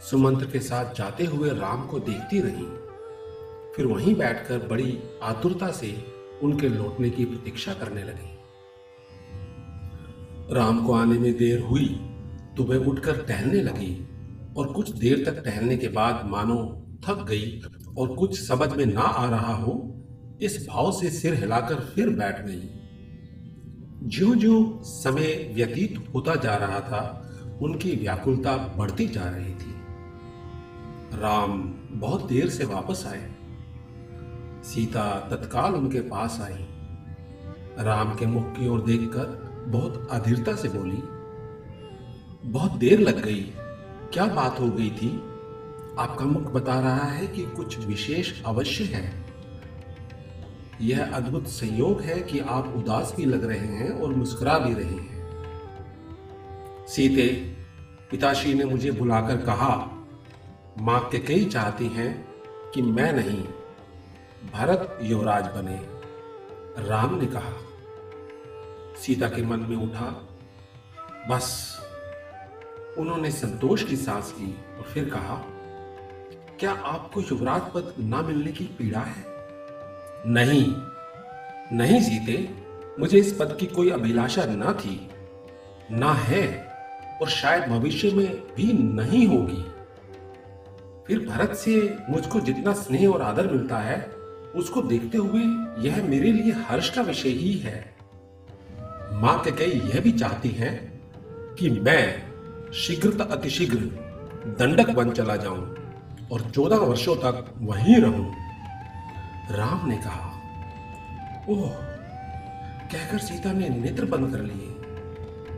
सुमंत्र 0.00 0.46
के 0.46 0.60
साथ 0.60 0.94
जाते 0.94 1.24
हुए 1.24 1.50
राम 1.50 1.86
को 1.86 1.98
देखती 1.98 2.40
रही। 2.40 2.66
फिर 3.76 3.86
वहीं 3.86 4.14
बैठकर 4.14 4.66
बड़ी 4.68 4.98
आतुरता 5.22 5.70
से 5.70 5.94
उनके 6.42 6.68
लौटने 6.68 7.10
की 7.10 7.24
प्रतीक्षा 7.24 7.72
करने 7.74 8.02
लगी। 8.02 8.34
राम 10.54 10.84
को 10.86 10.92
आने 10.92 11.18
में 11.18 11.32
देर 11.36 11.60
हुई 11.60 11.88
तो 12.56 12.64
वह 12.64 12.86
उठकर 12.86 13.16
टहलने 13.16 13.62
लगी। 13.62 14.08
और 14.56 14.72
कुछ 14.72 14.90
देर 14.90 15.24
तक 15.24 15.42
टहलने 15.44 15.76
के 15.76 15.88
बाद 15.88 16.24
मानो 16.26 16.58
थक 17.04 17.24
गई 17.28 17.60
और 17.98 18.14
कुछ 18.14 18.40
समझ 18.40 18.72
में 18.72 18.84
ना 18.86 19.00
आ 19.00 19.28
रहा 19.30 19.54
हो, 19.54 19.74
इस 20.42 20.66
भाव 20.68 20.90
से 20.92 21.10
सिर 21.10 21.34
हिलाकर 21.34 21.80
फिर 21.86 22.08
बैठ 22.08 22.40
गई। 22.46 22.68
ज्यो 24.08 24.34
ज्यो 24.34 24.80
समय 24.84 25.52
व्यतीत 25.54 26.04
होता 26.14 26.34
जा 26.34 26.54
रहा 26.56 26.80
था, 26.80 27.02
उनकी 27.62 27.94
व्याकुलता 27.96 28.56
बढ़ती 28.78 29.06
जा 29.08 29.28
रही 29.30 29.54
थी। 29.54 29.74
राम 31.14 31.62
बहुत 31.92 32.28
देर 32.28 32.48
से 32.48 32.64
वापस 32.64 33.04
आए। 33.06 33.30
सीता 34.64 35.08
तत्काल 35.30 35.74
उनके 35.74 36.00
पास 36.00 36.38
आई। 36.40 36.66
राम 37.84 38.14
के 38.14 38.26
मुख 38.26 38.52
की 38.52 38.68
ओर 38.68 38.82
देखकर 38.82 39.26
बहुत 39.68 40.08
अधीरता 40.10 40.54
से 40.56 40.68
बोली, 40.68 41.02
बहुत 42.50 42.72
देर 42.72 43.00
लग 43.00 43.24
गई। 43.24 43.52
क्या 44.12 44.26
बात 44.26 44.60
हो 44.60 44.68
गई 44.68 44.90
थी? 44.90 45.16
आपका 45.98 46.24
मुख 46.24 46.42
बता 46.42 46.80
रहा 46.80 47.04
है 47.04 47.26
कि 47.26 47.42
कुछ 47.42 47.78
विशेष 47.78 48.42
अवश्य 48.42 48.84
है। 48.84 49.26
यह 50.80 51.14
अद्भुत 51.14 51.46
संयोग 51.46 52.00
है 52.00 52.20
कि 52.20 52.38
आप 52.38 52.74
उदास 52.76 53.14
भी 53.16 53.24
लग 53.24 53.44
रहे 53.44 53.66
हैं 53.66 53.90
और 54.00 54.14
मुस्कुरा 54.14 54.58
भी 54.58 54.74
रहे 54.74 54.94
हैं। 54.94 55.16
सीते, 56.88 57.26
पिताश्री 58.10 58.54
ने 58.54 58.64
मुझे 58.64 58.90
बुलाकर 58.90 59.36
कहा 59.36 59.90
माँ 60.78 61.08
के 61.08 61.18
कई 61.18 61.44
चाहती 61.44 61.86
हैं 61.86 62.28
कि 62.74 62.82
मैं 62.82 63.12
नहीं, 63.12 63.44
भरत 64.54 64.98
युवराज 65.02 65.44
बने। 65.46 65.96
राम 66.88 67.14
ने 67.14 67.26
कहा। 67.26 67.52
सीता 68.96 69.28
के 69.28 69.42
मन 69.42 69.60
में 69.60 69.76
उठा, 69.76 70.28
बस 71.30 71.76
उन्होंने 72.98 73.30
संतोष 73.30 73.84
की 73.84 73.96
सांस 73.96 74.34
ली 74.40 74.54
और 74.78 74.82
फिर 74.82 75.04
कहा, 75.04 75.44
क्या 76.60 76.72
आपको 76.72 77.20
युवराज 77.20 77.60
पद 77.60 77.94
ना 77.98 78.22
मिलने 78.22 78.52
की 78.52 78.64
पीड़ा 78.64 79.00
है? 79.00 79.24
नहीं 80.26 80.74
नहीं 81.72 82.00
जीते। 82.00 82.50
मुझे 83.00 83.18
इस 83.18 83.36
पद 83.40 83.56
की 83.60 83.66
कोई 83.66 83.90
अभिलाषा 83.90 84.44
ना 84.44 84.72
थी, 84.72 85.10
ना 85.90 86.12
है 86.12 86.72
और 87.22 87.28
शायद 87.28 87.62
भविष्य 87.62 88.10
में 88.10 88.54
भी 88.54 88.72
नहीं 88.72 89.26
होगी। 89.26 89.64
फिर 91.06 91.28
भरत 91.28 91.54
से 91.54 91.98
मुझको 92.10 92.40
जितना 92.40 92.72
स्नेह 92.72 93.08
और 93.08 93.22
आदर 93.22 93.46
मिलता 93.46 93.78
है, 93.78 94.02
उसको 94.54 94.82
देखते 94.82 95.18
हुए 95.18 95.40
यह 95.88 96.04
मेरे 96.04 96.32
लिए 96.32 96.52
हर्ष 96.52 96.90
का 96.90 97.02
विषय 97.02 97.28
ही 97.28 97.52
है। 97.52 97.96
माँ 99.12 99.44
कई 99.46 99.90
यह 99.94 100.00
भी 100.00 100.12
चाहती 100.12 100.48
हैं 100.48 101.00
कि 101.54 101.70
मैं 101.70 102.25
शीघ्र 102.74 103.20
अतिशीघ्र 103.20 103.78
दंडक 104.58 104.90
बन 104.90 105.10
चला 105.10 105.36
जाऊँ 105.36 105.76
और 106.32 106.40
चौदह 106.50 106.76
वर्षों 106.76 107.16
तक 107.16 107.54
वहीं 107.58 107.96
रहूँ। 107.96 108.34
राम 109.50 109.88
ने 109.88 109.96
कहा, 109.96 110.32
ओह, 111.48 111.68
कहकर 112.92 113.18
सीता 113.18 113.52
ने 113.52 113.68
नेत्र 113.68 114.04
बंद 114.04 114.32
कर 114.32 114.42
लिए। 114.42 114.66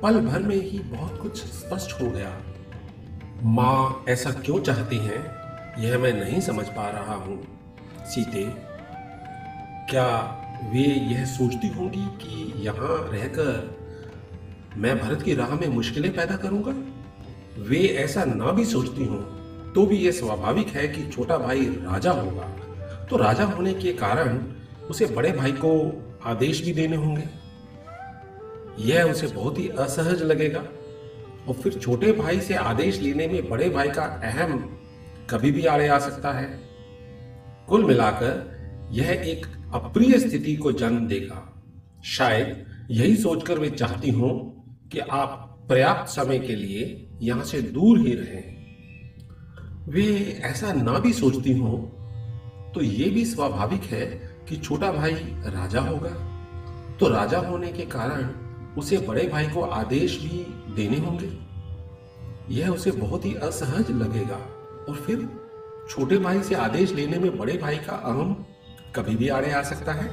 पल 0.03 0.21
भर 0.21 0.43
में 0.43 0.57
ही 0.57 0.79
बहुत 0.79 1.23
कुछ 1.23 1.45
स्पष्ट 1.45 2.03
हो 2.03 2.11
गया। 2.11 2.33
माँ, 3.43 4.05
ऐसा 4.09 4.31
क्यों 4.31 4.61
चाहती 4.61 4.99
हैं? 4.99 5.38
यह 5.79 5.99
मैं 5.99 6.12
नहीं 6.12 6.41
समझ 6.41 6.67
पा 6.67 6.88
रहा 6.91 7.15
हूँ। 7.15 7.43
सीते, 8.07 8.45
क्या 9.91 10.07
वे 10.73 10.85
यह 10.85 11.25
सोचती 11.25 11.69
होंगी 11.69 12.07
कि 12.07 12.53
यहाँ 12.57 13.11
रहकर 13.12 13.79
मैं 14.77 14.99
भरत 14.99 15.23
की 15.23 15.35
राह 15.35 15.55
में 15.55 15.69
मुश्किलें 15.69 16.17
पैदा 16.17 16.37
करूँगा? 16.37 16.98
वे 17.59 17.79
ऐसा 17.79 18.25
ना 18.25 18.50
भी 18.53 18.65
सोचती 18.65 19.05
हों 19.05 19.21
तो 19.73 19.87
भी 19.87 19.97
यह 19.97 20.11
स्वाभाविक 20.11 20.69
है 20.69 20.88
कि 20.88 21.07
छोटा 21.11 21.38
भाई 21.38 21.65
राजा 21.65 22.11
होगा। 22.11 22.43
तो 23.11 23.17
राजा 23.17 23.45
होने 23.45 23.75
के 23.75 23.93
कारण 23.93 24.38
उसे 24.91 25.07
बड़े 25.07 25.33
भाई 25.33 25.53
को 25.53 26.03
आदेश 26.25 26.65
भी 26.65 26.73
देने 26.73 26.97
होंगे। 26.97 27.25
यह 28.79 29.05
उसे 29.05 29.27
बहुत 29.27 29.59
ही 29.59 29.69
असहज 29.69 30.23
लगेगा। 30.23 30.65
और 31.49 31.55
फिर 31.55 31.73
छोटे 31.73 32.12
भाई 32.12 32.41
से 32.41 32.55
आदेश 32.55 33.00
लेने 33.00 33.27
में 33.27 33.49
बड़े 33.49 33.69
भाई 33.69 33.88
का 33.88 34.03
अहम 34.03 34.59
कभी 35.31 35.50
भी 35.50 35.67
आड़े 35.67 35.88
आ 35.88 35.99
सकता 35.99 36.33
है। 36.33 36.61
कुल 37.68 37.85
मिलाकर 37.85 38.88
यह 38.92 39.11
एक 39.11 39.47
अप्रिय 39.75 40.18
स्थिति 40.18 40.57
को 40.57 40.73
जन्म 40.73 41.07
देगा। 41.07 41.62
शायद 42.05 42.66
यही 42.90 43.16
सोचकर 43.16 43.59
वे 43.59 43.71
चाहती 43.71 44.11
हों 44.11 44.31
कि 44.88 44.99
आप 44.99 45.66
पर्याप्त 45.68 46.11
समय 46.11 46.38
के 46.38 46.57
लिए 46.57 47.08
यहाँ 47.22 47.44
से 47.44 47.61
दूर 47.62 47.98
ही 47.98 48.14
रहें। 48.14 48.57
वे 49.88 50.04
ऐसा 50.44 50.72
ना 50.72 50.98
भी 50.98 51.12
सोचती 51.12 51.52
हों 51.59 51.78
तो 52.72 52.83
ये 52.83 53.09
भी 53.11 53.24
स्वाभाविक 53.24 53.83
है 53.83 54.07
कि 54.48 54.57
छोटा 54.57 54.92
भाई 54.92 55.12
राजा 55.46 55.81
होगा। 55.81 56.11
तो 57.00 57.09
राजा 57.09 57.38
होने 57.38 57.68
के 57.68 57.83
कारण 57.83 58.28
उसे 58.78 58.98
बड़े 58.98 59.28
भाई 59.28 59.46
को 59.46 59.62
आदेश 59.62 60.18
भी 60.22 60.44
देने 60.74 60.98
होंगे। 60.98 61.31
यह 62.54 62.70
उसे 62.70 62.90
बहुत 62.90 63.24
ही 63.24 63.35
असहज 63.35 63.90
लगेगा। 63.90 64.37
और 64.88 64.94
फिर 64.96 65.28
छोटे 65.90 66.18
भाई 66.18 66.42
से 66.42 66.54
आदेश 66.54 66.92
लेने 66.92 67.18
में 67.18 67.38
बड़े 67.38 67.57
भाई 67.57 67.76
का 67.76 67.92
अहम 67.92 68.35
कभी 68.96 69.16
भी 69.16 69.28
आड़े 69.28 69.52
आ 69.52 69.62
सकता 69.62 69.92
है। 69.92 70.11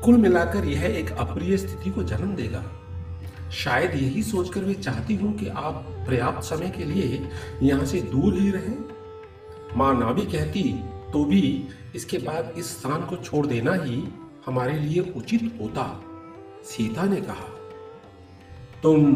कुल 0.00 0.16
मिलाकर 0.16 0.64
यह 0.64 0.84
एक 0.84 1.10
अप्रिय 1.12 1.56
स्थिति 1.56 1.90
को 1.90 2.02
जन्म 2.02 2.34
देगा। 2.36 2.64
शायद 3.52 3.94
यही 3.94 4.22
सोचकर 4.22 4.64
वे 4.64 4.74
चाहती 4.74 5.14
हूँ 5.14 5.32
कि 5.38 5.46
आप 5.48 5.86
पर्याप्त 6.06 6.44
समय 6.44 6.70
के 6.70 6.84
लिए 6.84 7.28
यहाँ 7.62 7.84
से 7.84 8.00
दूर 8.02 8.34
ही 8.34 8.50
रहें। 8.50 8.76
माँ 9.76 9.92
ना 9.94 10.12
भी 10.12 10.22
कहती 10.32 10.62
तो 11.12 11.24
भी 11.24 11.42
इसके 11.94 12.18
बाद 12.18 12.54
इस 12.58 12.70
स्थान 12.78 13.04
को 13.06 13.16
छोड़ 13.16 13.46
देना 13.46 13.72
ही 13.74 14.02
हमारे 14.46 14.78
लिए 14.78 15.00
उचित 15.16 15.58
होता। 15.60 15.84
सीता 16.64 17.04
ने 17.04 17.20
कहा, 17.20 17.48
तुम 18.82 19.14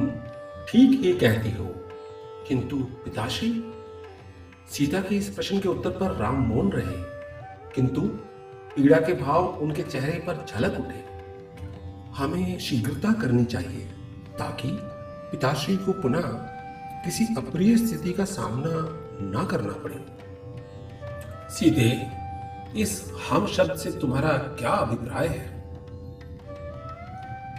ठीक 0.68 1.00
ही 1.00 1.12
कहती 1.14 1.50
हो, 1.50 1.64
किंतु 2.48 2.76
पिताश्री? 3.04 3.50
सीता 4.70 5.00
के 5.00 5.16
इस 5.16 5.28
प्रश्न 5.28 5.58
के 5.60 5.68
उत्तर 5.68 5.90
पर 5.90 6.16
राम 6.16 6.40
मौन 6.46 6.70
रहे, 6.72 6.96
किंतु 7.74 8.00
पीड़ा 8.70 8.98
के 8.98 9.14
भाव 9.14 9.46
उनके 9.56 9.82
चेहरे 9.82 10.18
पर 10.26 10.44
झलक 10.46 10.80
उठे। 10.80 11.04
हमें 12.16 12.58
शीघ्रता 12.58 13.12
करनी 13.12 13.44
चाहिए। 13.44 13.88
ताकि 14.38 14.68
पिताश्री 15.31 15.77
को 15.77 15.92
पुनः 15.92 16.22
किसी 17.05 17.24
अप्रिय 17.24 17.77
स्थिति 17.77 18.12
का 18.12 18.24
सामना 18.24 18.98
ना 19.20 19.44
करना 19.44 19.72
पड़े। 19.72 20.05
सीधे 21.55 22.11
इस 22.77 23.12
हम 23.31 23.46
शब्द 23.46 23.74
से 23.74 23.90
तुम्हारा 23.90 24.33
क्या 24.33 24.70
अभिप्राय 24.70 25.27
है? 25.27 25.59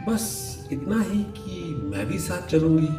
बस 0.09 0.55
इतना 0.71 1.01
ही 1.01 1.23
कि 1.23 1.81
मैं 1.83 2.05
भी 2.05 2.19
साथ 2.19 2.47
चलूँगी। 2.47 2.89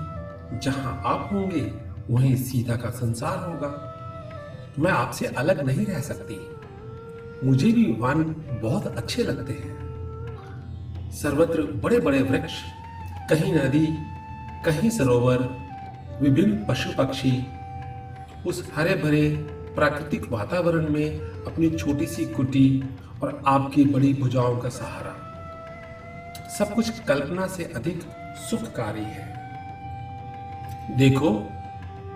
जहाँ 0.59 1.03
आप 1.05 1.31
होंगे, 1.33 1.75
वहीं 2.11 2.37
सीता 2.37 2.77
का 2.77 2.91
संसार 2.91 3.39
होगा। 3.39 3.87
मैं 4.79 4.91
आपसे 4.91 5.27
अलग 5.27 5.61
नहीं 5.61 5.87
रह 5.87 6.01
सकती। 6.01 6.51
मुझे 7.47 7.73
भी 7.73 7.85
वन 7.93 8.23
बहुत 8.63 8.87
अच्छे 8.87 9.23
लगते 9.23 9.53
हैं। 9.53 9.91
सर्वत्र 11.11 11.63
बड़े 11.63 12.01
बड़े 12.01 12.23
वृक्ष 12.23 12.53
कहीं 13.31 13.53
नदी, 13.55 13.87
कहीं 14.65 14.91
सरोवर, 14.91 15.39
विभिन्न 16.23 16.67
पशु 16.69 16.91
पक्षी, 16.99 17.47
उस 18.47 18.73
हरे 18.75 18.95
भरे 18.95 19.31
प्राकृतिक 19.75 20.33
वातावरण 20.33 20.89
में 20.89 21.19
अपनी 21.21 21.71
छोटी 21.71 22.07
सी 22.07 22.25
कुटी 22.25 22.85
और 23.23 23.43
आपकी 23.47 23.85
बड़ी 23.85 24.15
भुजाओं 24.15 24.59
का 24.59 24.69
सहारा। 24.69 25.15
सब 26.59 26.75
कुछ 26.75 27.01
कल्पना 27.01 27.47
से 27.47 27.65
अधिक 27.65 28.03
सुखकारी 28.51 29.05
है। 29.05 29.35
देखो, 30.99 31.49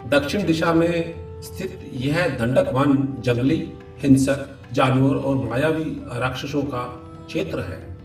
दक्षिण 0.06 0.46
दिशा 0.46 0.72
में 0.72 1.14
स्थित 1.42 1.90
यह 1.92 2.28
दंडक 2.28 2.68
वन 2.72 3.16
जंगली, 3.20 3.72
हिंसक, 3.98 4.58
जानवर 4.72 5.16
और 5.16 5.36
मायावी 5.36 6.02
राक्षसों 6.06 6.62
का 6.62 6.82
क्षेत्र 7.26 7.60
है। 7.60 7.96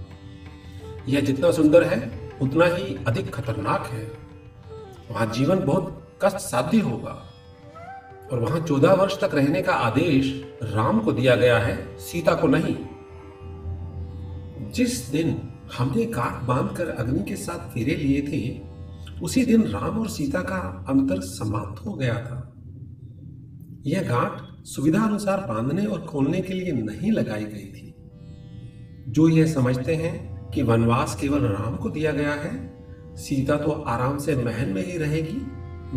यह 1.10 1.22
जितना 1.22 1.52
सुंदर 1.52 1.84
है 1.84 2.19
उतना 2.42 2.66
ही 2.66 2.96
अधिक 3.08 3.36
खतरनाक 3.36 3.88
है। 3.88 4.12
वहाँ 5.12 5.34
जीवन 5.34 5.60
बहुत 5.60 6.08
कष्ट 6.22 6.38
साध्य 6.38 6.80
होगा। 6.80 7.26
और 8.32 8.40
वहाँ 8.40 8.60
चौदह 8.60 8.94
वर्ष 8.94 9.22
तक 9.22 9.30
रहने 9.34 9.62
का 9.62 9.74
आदेश 9.74 10.44
राम 10.64 11.00
को 11.00 11.12
दिया 11.12 11.36
गया 11.36 11.58
है, 11.58 11.98
सीता 11.98 12.34
को 12.34 12.48
नहीं। 12.48 12.78
जिस 14.72 15.10
दिन 15.10 15.42
हमने 15.78 16.06
काट 16.06 16.44
बांधकर 16.44 16.88
अग्नि 16.88 17.24
के 17.24 17.36
साथ 17.36 17.74
फेरे 17.74 17.96
लिए 17.96 18.22
थे, 18.22 18.62
उसी 19.22 19.46
दिन 19.46 19.64
राम 19.64 20.00
और 20.00 20.10
सीता 20.10 20.42
का 20.42 20.86
अंतर 20.90 21.22
समाप्त 21.22 21.86
हो 21.86 21.94
गया 21.94 22.14
था। 22.14 22.54
यह 23.86 24.02
गांठ 24.02 24.66
सुविधा 24.66 25.04
अनुसार 25.04 25.38
बांधने 25.38 25.86
और 25.86 26.02
खोलने 26.02 26.42
के 26.42 26.54
लिए 26.54 26.72
नहीं 26.72 27.12
लगाई 27.12 27.44
गई 27.44 27.66
थी। 27.66 27.96
जो 29.12 29.30
यह 29.30 29.54
समझते 29.54 29.96
हैं 29.96 30.29
कि 30.54 30.64
वनवास 30.64 31.16
केवल 31.16 31.40
राम 31.40 31.76
को 31.76 31.90
दिया 31.90 32.12
गया 32.12 32.34
है, 32.34 32.86
सीता 33.16 33.56
तो 33.56 33.72
आराम 33.72 34.18
से 34.18 34.36
महल 34.36 34.70
में 34.70 34.86
ही 34.86 34.98
रहेगी। 34.98 35.48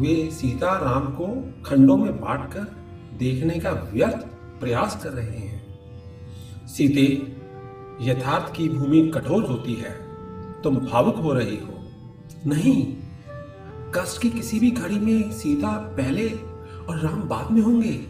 वे 0.00 0.30
सीता 0.30 0.72
राम 0.72 1.04
को 1.04 1.52
खंडों 1.64 1.96
में 1.96 2.20
बांटकर 2.20 2.60
देखने 3.18 3.58
का 3.58 3.70
व्यर्थ 3.70 4.26
प्रयास 4.60 5.04
कर 5.04 5.10
रहे 5.10 5.38
हैं। 5.38 5.78
सीते, 6.66 7.32
यथार्थ 8.00 8.56
की 8.56 8.68
भूमि 8.68 9.12
कठोर 9.14 9.44
होती 9.44 9.74
है, 9.74 9.98
तुम 10.62 10.76
भावुक 10.76 11.16
हो 11.16 11.32
रही 11.32 11.56
हो। 11.56 11.90
नहीं, 12.46 12.96
कष्ट 13.94 14.22
की 14.22 14.30
किसी 14.30 14.60
भी 14.60 14.70
घड़ी 14.70 14.98
में 14.98 15.32
सीता 15.32 15.94
पहले 15.96 16.28
और 16.88 16.98
राम 16.98 17.22
बाद 17.22 17.50
में 17.50 17.60
होंगे। 17.60 18.00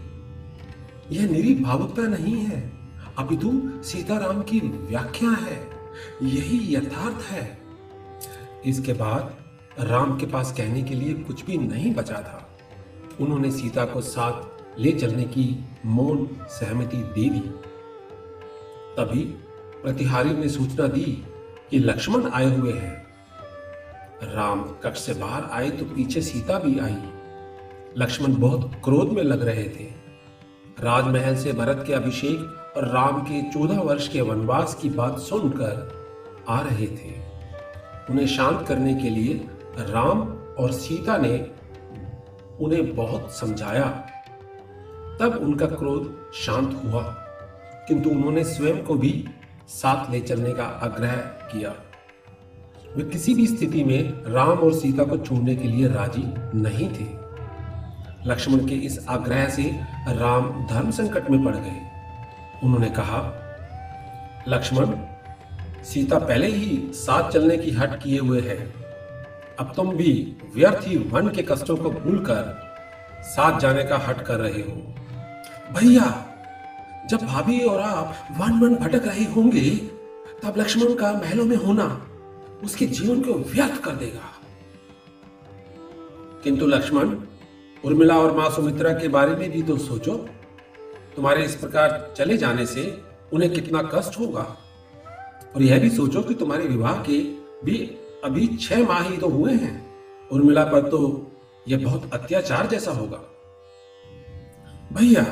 यह 1.12 1.30
निरी 1.30 1.54
भावुकता 1.54 2.02
नहीं 2.02 2.36
है। 2.36 2.72
अभी 3.18 3.36
अपितु 3.36 3.82
सीताराम 3.82 4.42
की 4.42 4.60
व्याख्या 4.60 5.30
है। 5.30 5.71
यही 6.22 6.74
यथार्थ 6.76 7.22
है। 7.22 7.58
इसके 8.66 8.92
बाद 8.92 9.36
राम 9.80 10.18
के 10.18 10.26
पास 10.26 10.52
कहने 10.52 10.82
के 10.82 10.94
लिए 10.94 11.14
कुछ 11.14 11.44
भी 11.44 11.58
नहीं 11.58 11.94
बचा 11.94 12.14
था। 12.14 12.58
उन्होंने 13.20 13.50
सीता 13.50 13.84
को 13.84 14.00
साथ 14.00 14.80
ले 14.80 14.92
चलने 14.92 15.24
की 15.24 15.64
मौन 15.86 16.28
सहमति 16.42 16.96
दे 16.96 17.28
दी। 17.28 17.40
तभी 18.96 19.24
प्रतिहारी 19.82 20.30
ने 20.30 20.48
सूचना 20.48 20.86
दी 20.86 21.24
कि 21.70 21.78
लक्ष्मण 21.78 22.30
आए 22.30 22.56
हुए 22.56 22.72
हैं। 22.72 23.06
राम 24.22 24.62
कक्ष 24.62 25.00
से 25.00 25.14
बाहर 25.14 25.44
आए 25.44 25.70
तो 25.70 25.84
पीछे 25.84 26.22
सीता 26.22 26.58
भी 26.58 26.78
आई। 26.78 26.96
लक्ष्मण 27.98 28.34
बहुत 28.34 28.74
क्रोध 28.84 29.12
में 29.12 29.22
लग 29.22 29.42
रहे 29.42 29.64
थे। 29.64 29.84
राजमहल 30.80 31.36
से 31.36 31.52
भरत 31.52 31.84
के 31.86 31.92
अभिषेक 31.92 32.61
राम 32.76 33.20
के 33.20 33.42
चौदह 33.42 33.80
वर्ष 33.80 34.08
के 34.08 34.20
वनवास 34.20 34.74
की 34.74 34.90
बात 34.90 35.18
सुनकर 35.18 35.92
आ 36.48 36.60
रहे 36.60 36.86
थे। 36.86 37.10
उन्हें 38.10 38.26
शांत 38.26 38.64
करने 38.68 38.94
के 38.94 39.10
लिए 39.10 39.48
राम 39.78 40.20
और 40.58 40.72
सीता 40.72 41.16
ने 41.16 41.46
उन्हें 42.60 42.96
बहुत 42.96 43.32
समझाया। 43.32 43.84
तब 45.20 45.38
उनका 45.42 45.66
क्रोध 45.66 46.32
शांत 46.34 46.80
हुआ, 46.84 47.02
किंतु 47.88 48.10
उन्होंने 48.10 48.44
स्वयं 48.44 48.82
को 48.82 48.94
भी 48.94 49.28
साथ 49.68 50.10
ले 50.10 50.20
चलने 50.20 50.52
का 50.52 50.64
आग्रह 50.64 51.16
किया। 51.52 51.74
वे 52.96 53.04
किसी 53.04 53.34
भी 53.34 53.46
स्थिति 53.46 53.84
में 53.84 54.32
राम 54.32 54.58
और 54.58 54.72
सीता 54.72 55.04
को 55.04 55.16
छोड़ने 55.16 55.56
के 55.56 55.68
लिए 55.68 55.88
राज़ी 55.88 56.24
नहीं 56.58 56.88
थे। 56.88 57.22
लक्ष्मण 58.30 58.58
के 58.58 58.74
इस 58.74 59.06
आग्रह 59.08 59.48
से 59.48 59.62
राम 60.08 60.66
धर्म 60.66 60.90
संकट 60.90 61.30
में 61.30 61.44
पड़ 61.44 61.56
गए। 61.56 61.91
उन्होंने 62.62 62.90
कहा, 62.90 63.38
लक्ष्मण, 64.48 64.86
सीता 65.84 66.18
पहले 66.18 66.46
ही 66.46 66.92
साथ 66.92 67.30
चलने 67.30 67.56
की 67.56 67.70
हट 67.70 68.02
किए 68.02 68.18
हुए 68.18 68.40
है। 68.40 68.72
अब 69.60 69.72
तुम 69.76 69.96
भी 69.96 70.36
व्यर्थ 70.54 70.88
ही 70.88 70.98
वन 70.98 71.28
के 71.28 71.42
कष्टों 71.42 71.76
को 71.76 71.90
भूलकर 71.90 72.72
साथ 73.22 73.60
जाने 73.60 73.84
का 73.84 73.98
हट 73.98 74.22
कर 74.22 74.34
रहे 74.34 74.60
हो। 74.60 74.94
भैया, 75.72 76.26
जब 77.10 77.18
भाभी 77.18 77.60
और 77.60 77.80
आप 77.80 78.28
वन 78.38 78.60
वन 78.60 78.74
भटक 78.74 79.06
रहे 79.06 79.24
होंगे, 79.24 79.70
तब 80.42 80.54
लक्ष्मण 80.56 80.94
का 80.94 81.12
महलों 81.12 81.44
में 81.44 81.56
होना 81.56 82.06
उसके 82.64 82.86
जीवन 82.86 83.20
को 83.20 83.32
व्यर्थ 83.32 83.82
कर 83.82 83.90
देगा। 83.90 84.38
किंतु 86.44 86.66
लक्ष्मण, 86.66 87.16
उर्मिला 87.84 88.18
और 88.18 88.36
माँ 88.36 88.50
सुमित्रा 88.50 88.92
के 88.92 89.08
बारे 89.08 89.34
में 89.36 89.50
भी 89.50 89.62
तो 89.62 89.78
सोचो। 89.78 90.28
तुम्हारे 91.16 91.44
इस 91.44 91.54
प्रकार 91.54 92.14
चले 92.16 92.36
जाने 92.36 92.66
से 92.66 93.02
उन्हें 93.32 93.52
कितना 93.52 93.82
कष्ट 93.94 94.18
होगा। 94.18 94.56
और 95.56 95.62
यह 95.62 95.78
भी 95.78 95.90
सोचो 95.90 96.22
कि 96.22 96.34
तुम्हारे 96.34 96.64
विवाह 96.64 96.92
के 96.92 97.18
भी 97.64 97.78
अभी 98.24 98.46
छह 98.56 98.86
माह 98.88 99.02
ही 99.02 99.16
तो 99.16 99.28
हुए 99.28 99.52
हैं 99.52 99.92
उर्मिला 100.28 100.64
पर 100.64 100.88
तो 100.88 101.30
यह 101.68 101.84
बहुत 101.84 102.10
अत्याचार 102.14 102.66
जैसा 102.66 102.90
होगा। 102.90 103.16
भैया, 104.92 105.24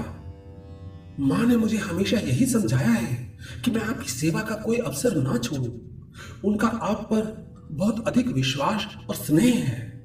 माँ 1.20 1.46
ने 1.46 1.56
मुझे 1.56 1.76
हमेशा 1.76 2.16
यही 2.16 2.46
समझाया 2.46 2.90
है 2.90 3.38
कि 3.64 3.70
मैं 3.70 3.82
आपकी 3.82 4.10
सेवा 4.10 4.40
का 4.40 4.54
कोई 4.54 4.76
अवसर 4.76 5.16
ना 5.16 5.38
छोड़ू 5.38 5.80
उनका 6.44 6.68
आप 6.68 7.08
पर 7.12 7.50
बहुत 7.72 8.08
अधिक 8.08 8.28
विश्वास 8.28 8.86
और 9.08 9.14
स्नेह 9.14 9.54
है। 9.54 10.04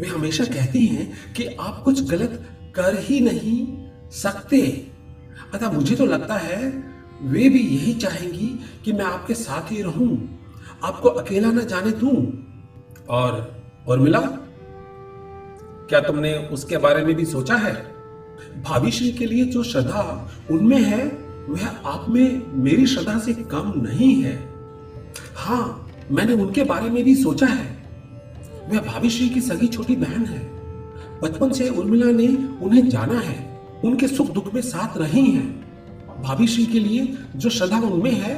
वे 0.00 0.08
हमेशा 0.08 0.44
कहती 0.44 0.86
हैं 0.86 1.32
कि 1.34 1.46
आप 1.46 1.82
कुछ 1.84 2.10
गलत 2.10 2.44
कर 2.76 2.98
ही 2.98 3.20
नहीं 3.20 3.84
सकते। 4.10 4.90
अतः 5.54 5.70
मुझे 5.70 5.96
तो 5.96 6.06
लगता 6.06 6.34
है 6.34 6.84
वे 7.22 7.48
भी 7.48 7.60
यही 7.60 7.94
चाहेंगी 7.94 8.60
कि 8.84 8.92
मैं 8.92 9.04
आपके 9.04 9.34
साथ 9.34 9.72
ही 9.72 9.82
रहूँ। 9.82 10.40
आपको 10.84 11.08
अकेला 11.08 11.48
न 11.48 11.66
जाने 11.66 11.90
दूँ। 11.90 12.44
और 13.08 13.62
और 13.88 13.98
मिला? 13.98 14.20
क्या 15.88 16.00
तुमने 16.00 16.34
उसके 16.34 16.76
बारे 16.76 17.04
में 17.04 17.14
भी 17.14 17.24
सोचा 17.24 17.54
है? 17.54 17.94
भाभी 18.62 18.90
श्री 18.90 19.12
के 19.12 19.26
लिए 19.26 19.44
जो 19.44 19.62
श्रद्धा 19.62 20.30
उनमें 20.50 20.82
है, 20.82 21.06
वह 21.48 21.66
आप 21.66 22.06
में 22.08 22.42
मेरी 22.62 22.86
श्रद्धा 22.86 23.18
से 23.18 23.34
कम 23.34 23.72
नहीं 23.76 24.22
है। 24.22 24.54
हाँ 25.36 25.90
मैंने 26.10 26.32
उनके 26.32 26.64
बारे 26.64 26.90
में 26.90 27.04
भी 27.04 27.14
सोचा 27.14 27.46
है। 27.46 27.84
वह 28.68 28.80
भाभी 28.80 29.10
श्री 29.10 29.28
की 29.28 29.40
सगी 29.40 29.66
छोटी 29.66 29.96
बहन 29.96 30.24
है। 30.24 30.50
बचपन 31.20 31.52
से 31.52 31.68
उर्मिला 31.68 32.06
ने 32.06 32.28
उन्हें 32.62 32.88
जाना 32.88 33.20
है। 33.20 33.53
उनके 33.84 34.08
सुख 34.08 34.30
दुख 34.30 34.54
में 34.54 34.60
साथ 34.60 34.98
रही 34.98 35.30
हैं। 35.30 35.64
भाभी 36.22 36.66
के 36.66 36.78
लिए 36.78 37.16
जो 37.36 37.50
श्रद्धा 37.50 37.78
उनमें 37.78 38.12
है, 38.12 38.34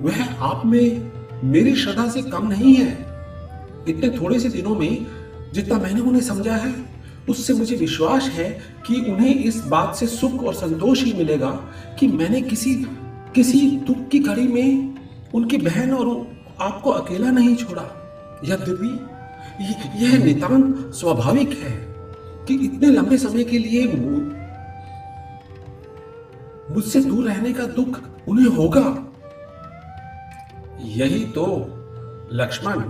वह 0.00 0.34
आप 0.34 0.66
में 0.66 1.12
मेरी 1.44 1.76
श्रद्धा 1.76 2.08
से 2.08 2.22
कम 2.22 2.46
नहीं 2.46 2.74
है। 2.74 2.92
इतने 3.88 4.10
थोड़े 4.10 4.40
से 4.40 4.48
दिनों 4.48 4.74
में 4.74 5.06
जितना 5.52 5.78
मैंने 5.78 6.00
उन्हें 6.00 6.22
समझा 6.22 6.56
है, 6.56 6.74
उससे 7.28 7.52
मुझे 7.52 7.76
विश्वास 7.76 8.22
है 8.22 8.62
कि 8.86 8.94
उन्हें 8.94 9.34
इस 9.34 9.56
बात 9.66 9.96
से 9.96 10.06
सुख 10.06 10.44
और 10.44 10.54
संतोष 10.54 11.04
ही 11.04 11.12
मिलेगा 11.12 11.50
कि 11.98 12.06
मैंने 12.06 12.40
किसी 12.40 12.74
किसी 13.34 13.70
दुख 13.70 14.08
की 14.08 14.18
घड़ी 14.18 14.46
में 14.48 14.94
उनकी 15.34 15.56
बहन 15.56 15.92
और 15.92 16.26
आपको 16.60 16.90
अकेला 16.90 17.30
नहीं 17.30 17.56
छोड़ा। 17.56 17.82
यद्यपि 18.44 18.98
यह 20.04 20.24
नितांत 20.24 20.94
स्वाभाविक 20.94 21.50
है 21.50 21.72
कि 22.48 22.54
इतने 22.54 22.86
लंबे 22.86 23.18
समय 23.18 23.44
के 23.44 23.58
लिए 23.58 23.86
मुझसे 26.70 27.00
दूर 27.00 27.24
रहने 27.24 27.52
का 27.52 27.64
दुख 27.66 28.00
उन्हें 28.28 28.46
होगा। 28.46 28.84
यही 30.80 31.24
तो 31.24 31.44
लक्ष्मण, 32.32 32.82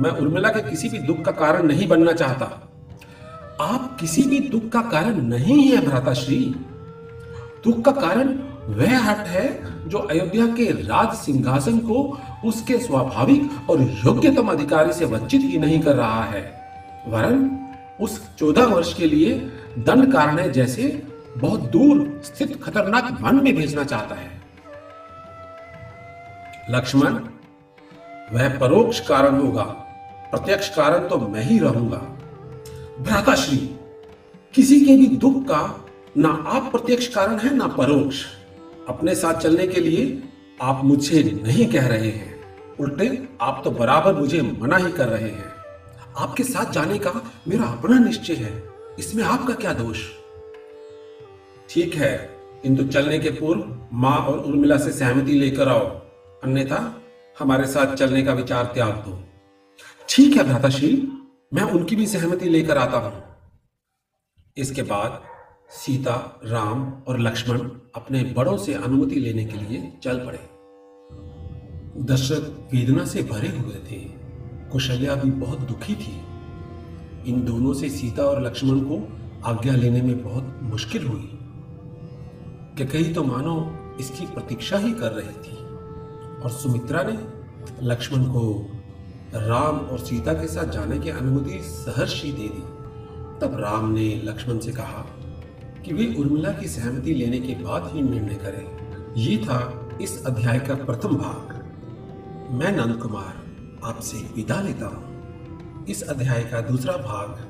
मैं 0.00 0.10
उर्मिला 0.10 0.48
के 0.48 0.60
किसी 0.70 0.88
भी 0.88 0.98
दुख 0.98 1.24
का 1.24 1.32
कारण 1.32 1.66
नहीं 1.66 1.88
बनना 1.88 2.12
चाहता। 2.12 2.46
आप 3.60 3.96
किसी 4.00 4.22
भी 4.22 4.38
दुख 4.40 4.68
का 4.68 4.80
कारण 4.80 5.20
नहीं 5.22 5.62
है, 5.62 5.84
भ्राताश्री। 5.86 6.38
दुख 7.64 7.80
का 7.82 7.92
कारण 7.92 8.28
वह 8.68 8.98
हट 8.98 9.26
है 9.26 9.46
जो 9.88 9.98
अयोध्या 9.98 10.46
के 10.46 10.64
राज 10.82 11.14
सिंहासन 11.14 11.78
को 11.78 12.18
उसके 12.44 12.78
स्वाभाविक 12.78 13.70
और 13.70 13.82
योग्यतम 13.82 14.48
अधिकारी 14.48 14.92
से 14.92 15.04
वंचित 15.04 15.40
ही 15.40 15.58
नहीं 15.58 15.80
कर 15.80 15.96
रहा 15.96 16.24
है। 16.24 16.42
वरन 17.08 17.50
उस 18.00 18.20
चौदह 18.36 18.64
वर्ष 18.64 18.92
के 18.94 19.06
लिए 19.06 19.34
दंड 19.78 20.12
कारण 20.12 20.38
है 20.38 20.50
जैसे 20.52 21.05
बहुत 21.36 21.60
दूर 21.60 22.22
स्थित 22.24 22.64
खतरनाक 22.64 23.18
वन 23.20 23.44
में 23.44 23.56
भेजना 23.56 23.84
चाहता 23.84 24.14
है। 24.14 24.42
लक्ष्मण, 26.70 27.14
वह 28.32 28.58
परोक्ष 28.58 29.00
कारण 29.00 29.40
होगा। 29.40 29.62
प्रत्यक्ष 30.30 30.68
कारण 30.68 31.08
तो 31.08 31.18
मैं 31.18 31.42
ही 31.42 31.58
रहूँगा। 31.58 31.98
भ्राताश्री, 33.02 33.80
किसी 34.54 34.80
के 34.80 34.96
भी 34.96 35.06
दुख 35.06 35.44
का 35.44 35.84
ना 36.16 36.28
आप 36.28 36.62
प्रत्यक्ष 36.72 37.06
कारण 37.06 37.38
है, 37.38 37.56
ना 37.56 37.66
परोक्ष। 37.66 38.24
अपने 38.88 39.14
साथ 39.14 39.34
चलने 39.34 39.66
के 39.66 39.80
लिए 39.80 40.22
आप 40.62 40.84
मुझे 40.84 41.40
नहीं 41.44 41.66
कह 41.66 41.86
रहे 41.86 42.10
हैं। 42.10 42.36
उल्टे, 42.80 43.28
आप 43.40 43.60
तो 43.64 43.70
बराबर 43.70 44.14
मुझे 44.14 44.42
मना 44.42 44.76
ही 44.76 44.92
कर 44.92 45.08
रहे 45.08 45.30
हैं। 45.30 45.52
आपके 46.18 46.44
साथ 46.44 46.72
जाने 46.72 46.98
का 46.98 47.10
मेरा 47.48 47.64
अपना 47.64 47.98
निश्चय 47.98 48.34
है। 48.34 48.62
इसमें 48.98 49.24
आपका 49.24 49.54
क्या 49.54 49.72
दोष? 49.72 49.98
ठीक 51.70 51.94
है, 51.94 52.16
किंतु 52.62 52.84
चलने 52.84 53.18
के 53.18 53.30
पूर्व 53.30 53.88
माँ 53.92 54.16
और 54.18 54.38
उर्मिला 54.38 54.76
से 54.76 54.92
सहमति 54.92 55.32
लेकर 55.32 55.68
आओ। 55.68 55.86
अन्यथा 56.44 56.80
हमारे 57.38 57.66
साथ 57.66 57.94
चलने 57.94 58.22
का 58.22 58.32
विचार 58.32 58.64
त्याग 58.64 58.94
दो। 59.06 59.18
ठीक 60.08 60.36
है 60.36 60.44
भ्राताशील 60.44 61.06
मैं 61.54 61.62
उनकी 61.62 61.96
भी 61.96 62.06
सहमति 62.06 62.48
लेकर 62.48 62.78
आता 62.78 62.98
हूँ। 62.98 63.22
इसके 64.56 64.82
बाद 64.82 65.20
सीता, 65.70 66.40
राम 66.44 66.92
और 67.08 67.20
लक्ष्मण 67.20 67.58
अपने 67.94 68.22
बड़ों 68.36 68.56
से 68.56 68.74
अनुमति 68.74 69.14
लेने 69.14 69.44
के 69.44 69.58
लिए 69.58 69.92
चल 70.02 70.18
पड़े। 70.18 70.38
दशरथ 72.04 72.74
वेदना 72.74 73.04
से 73.04 73.22
भरे 73.22 73.48
हुए 73.48 73.74
थे। 73.90 73.98
कुशल्या 74.72 75.14
भी 75.14 75.30
बहुत 75.30 75.60
दुखी 75.60 75.94
थी। 75.94 76.20
इन 77.30 77.42
दोनों 77.44 77.72
से 77.74 77.88
सीता 77.88 78.22
और 78.22 78.42
लक्ष्मण 78.42 78.80
को 78.80 79.06
आज्ञा 79.44 79.74
लेने 79.74 80.02
में 80.02 80.22
बहुत 80.22 80.58
मुश्किल 80.62 81.06
हुई। 81.06 81.35
कि 82.78 82.84
कहीं 82.84 83.14
तो 83.14 83.24
मानो 83.24 83.78
इसकी 84.00 84.26
प्रतीक्षा 84.26 84.78
ही 84.78 84.92
कर 84.92 85.12
रही 85.12 85.28
थी। 85.28 85.56
और 86.42 86.50
सुमित्रा 86.50 87.02
ने 87.02 87.18
लक्ष्मण 87.82 88.24
को 88.24 88.70
राम 89.34 89.78
और 89.78 89.98
सीता 89.98 90.32
के 90.32 90.46
साथ 90.46 90.64
जाने 90.64 90.98
की 90.98 91.10
अनुमति 91.10 91.60
सहर्ष 91.62 92.22
दे 92.22 92.30
दी। 92.30 92.76
तब 93.40 93.56
राम 93.60 93.90
ने 93.90 94.22
लक्ष्मण 94.24 94.58
से 94.58 94.72
कहा 94.72 95.06
कि 95.84 95.92
वे 95.92 96.14
उर्मिला 96.18 96.52
की 96.52 96.68
सहमति 96.68 97.14
लेने 97.14 97.40
के 97.40 97.54
बाद 97.54 97.90
ही 97.94 98.02
निर्णय 98.02 98.34
करें। 98.34 99.14
ये 99.14 99.36
था 99.36 99.88
इस 100.02 100.26
अध्याय 100.26 100.58
का 100.58 100.74
प्रथम 100.74 101.16
भाग। 101.16 101.52
मैं 102.50 102.72
नंद 102.72 103.02
कुमार, 103.02 103.46
आपसे 103.84 104.16
विदा 104.16 104.60
लेता 104.60 104.86
हूँ। 104.86 105.86
इस 105.86 106.02
अध्याय 106.02 106.44
का 106.44 106.60
दूसरा 106.60 106.92
भाग 106.92 107.46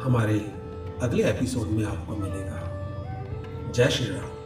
हमारे 0.00 0.52
अगले 1.02 1.24
एपिसोड 1.24 1.68
में 1.68 1.84
आपको 1.84 2.16
मिलेगा। 2.16 2.67
जय 3.78 3.90
श्री 3.90 4.06
राम 4.06 4.37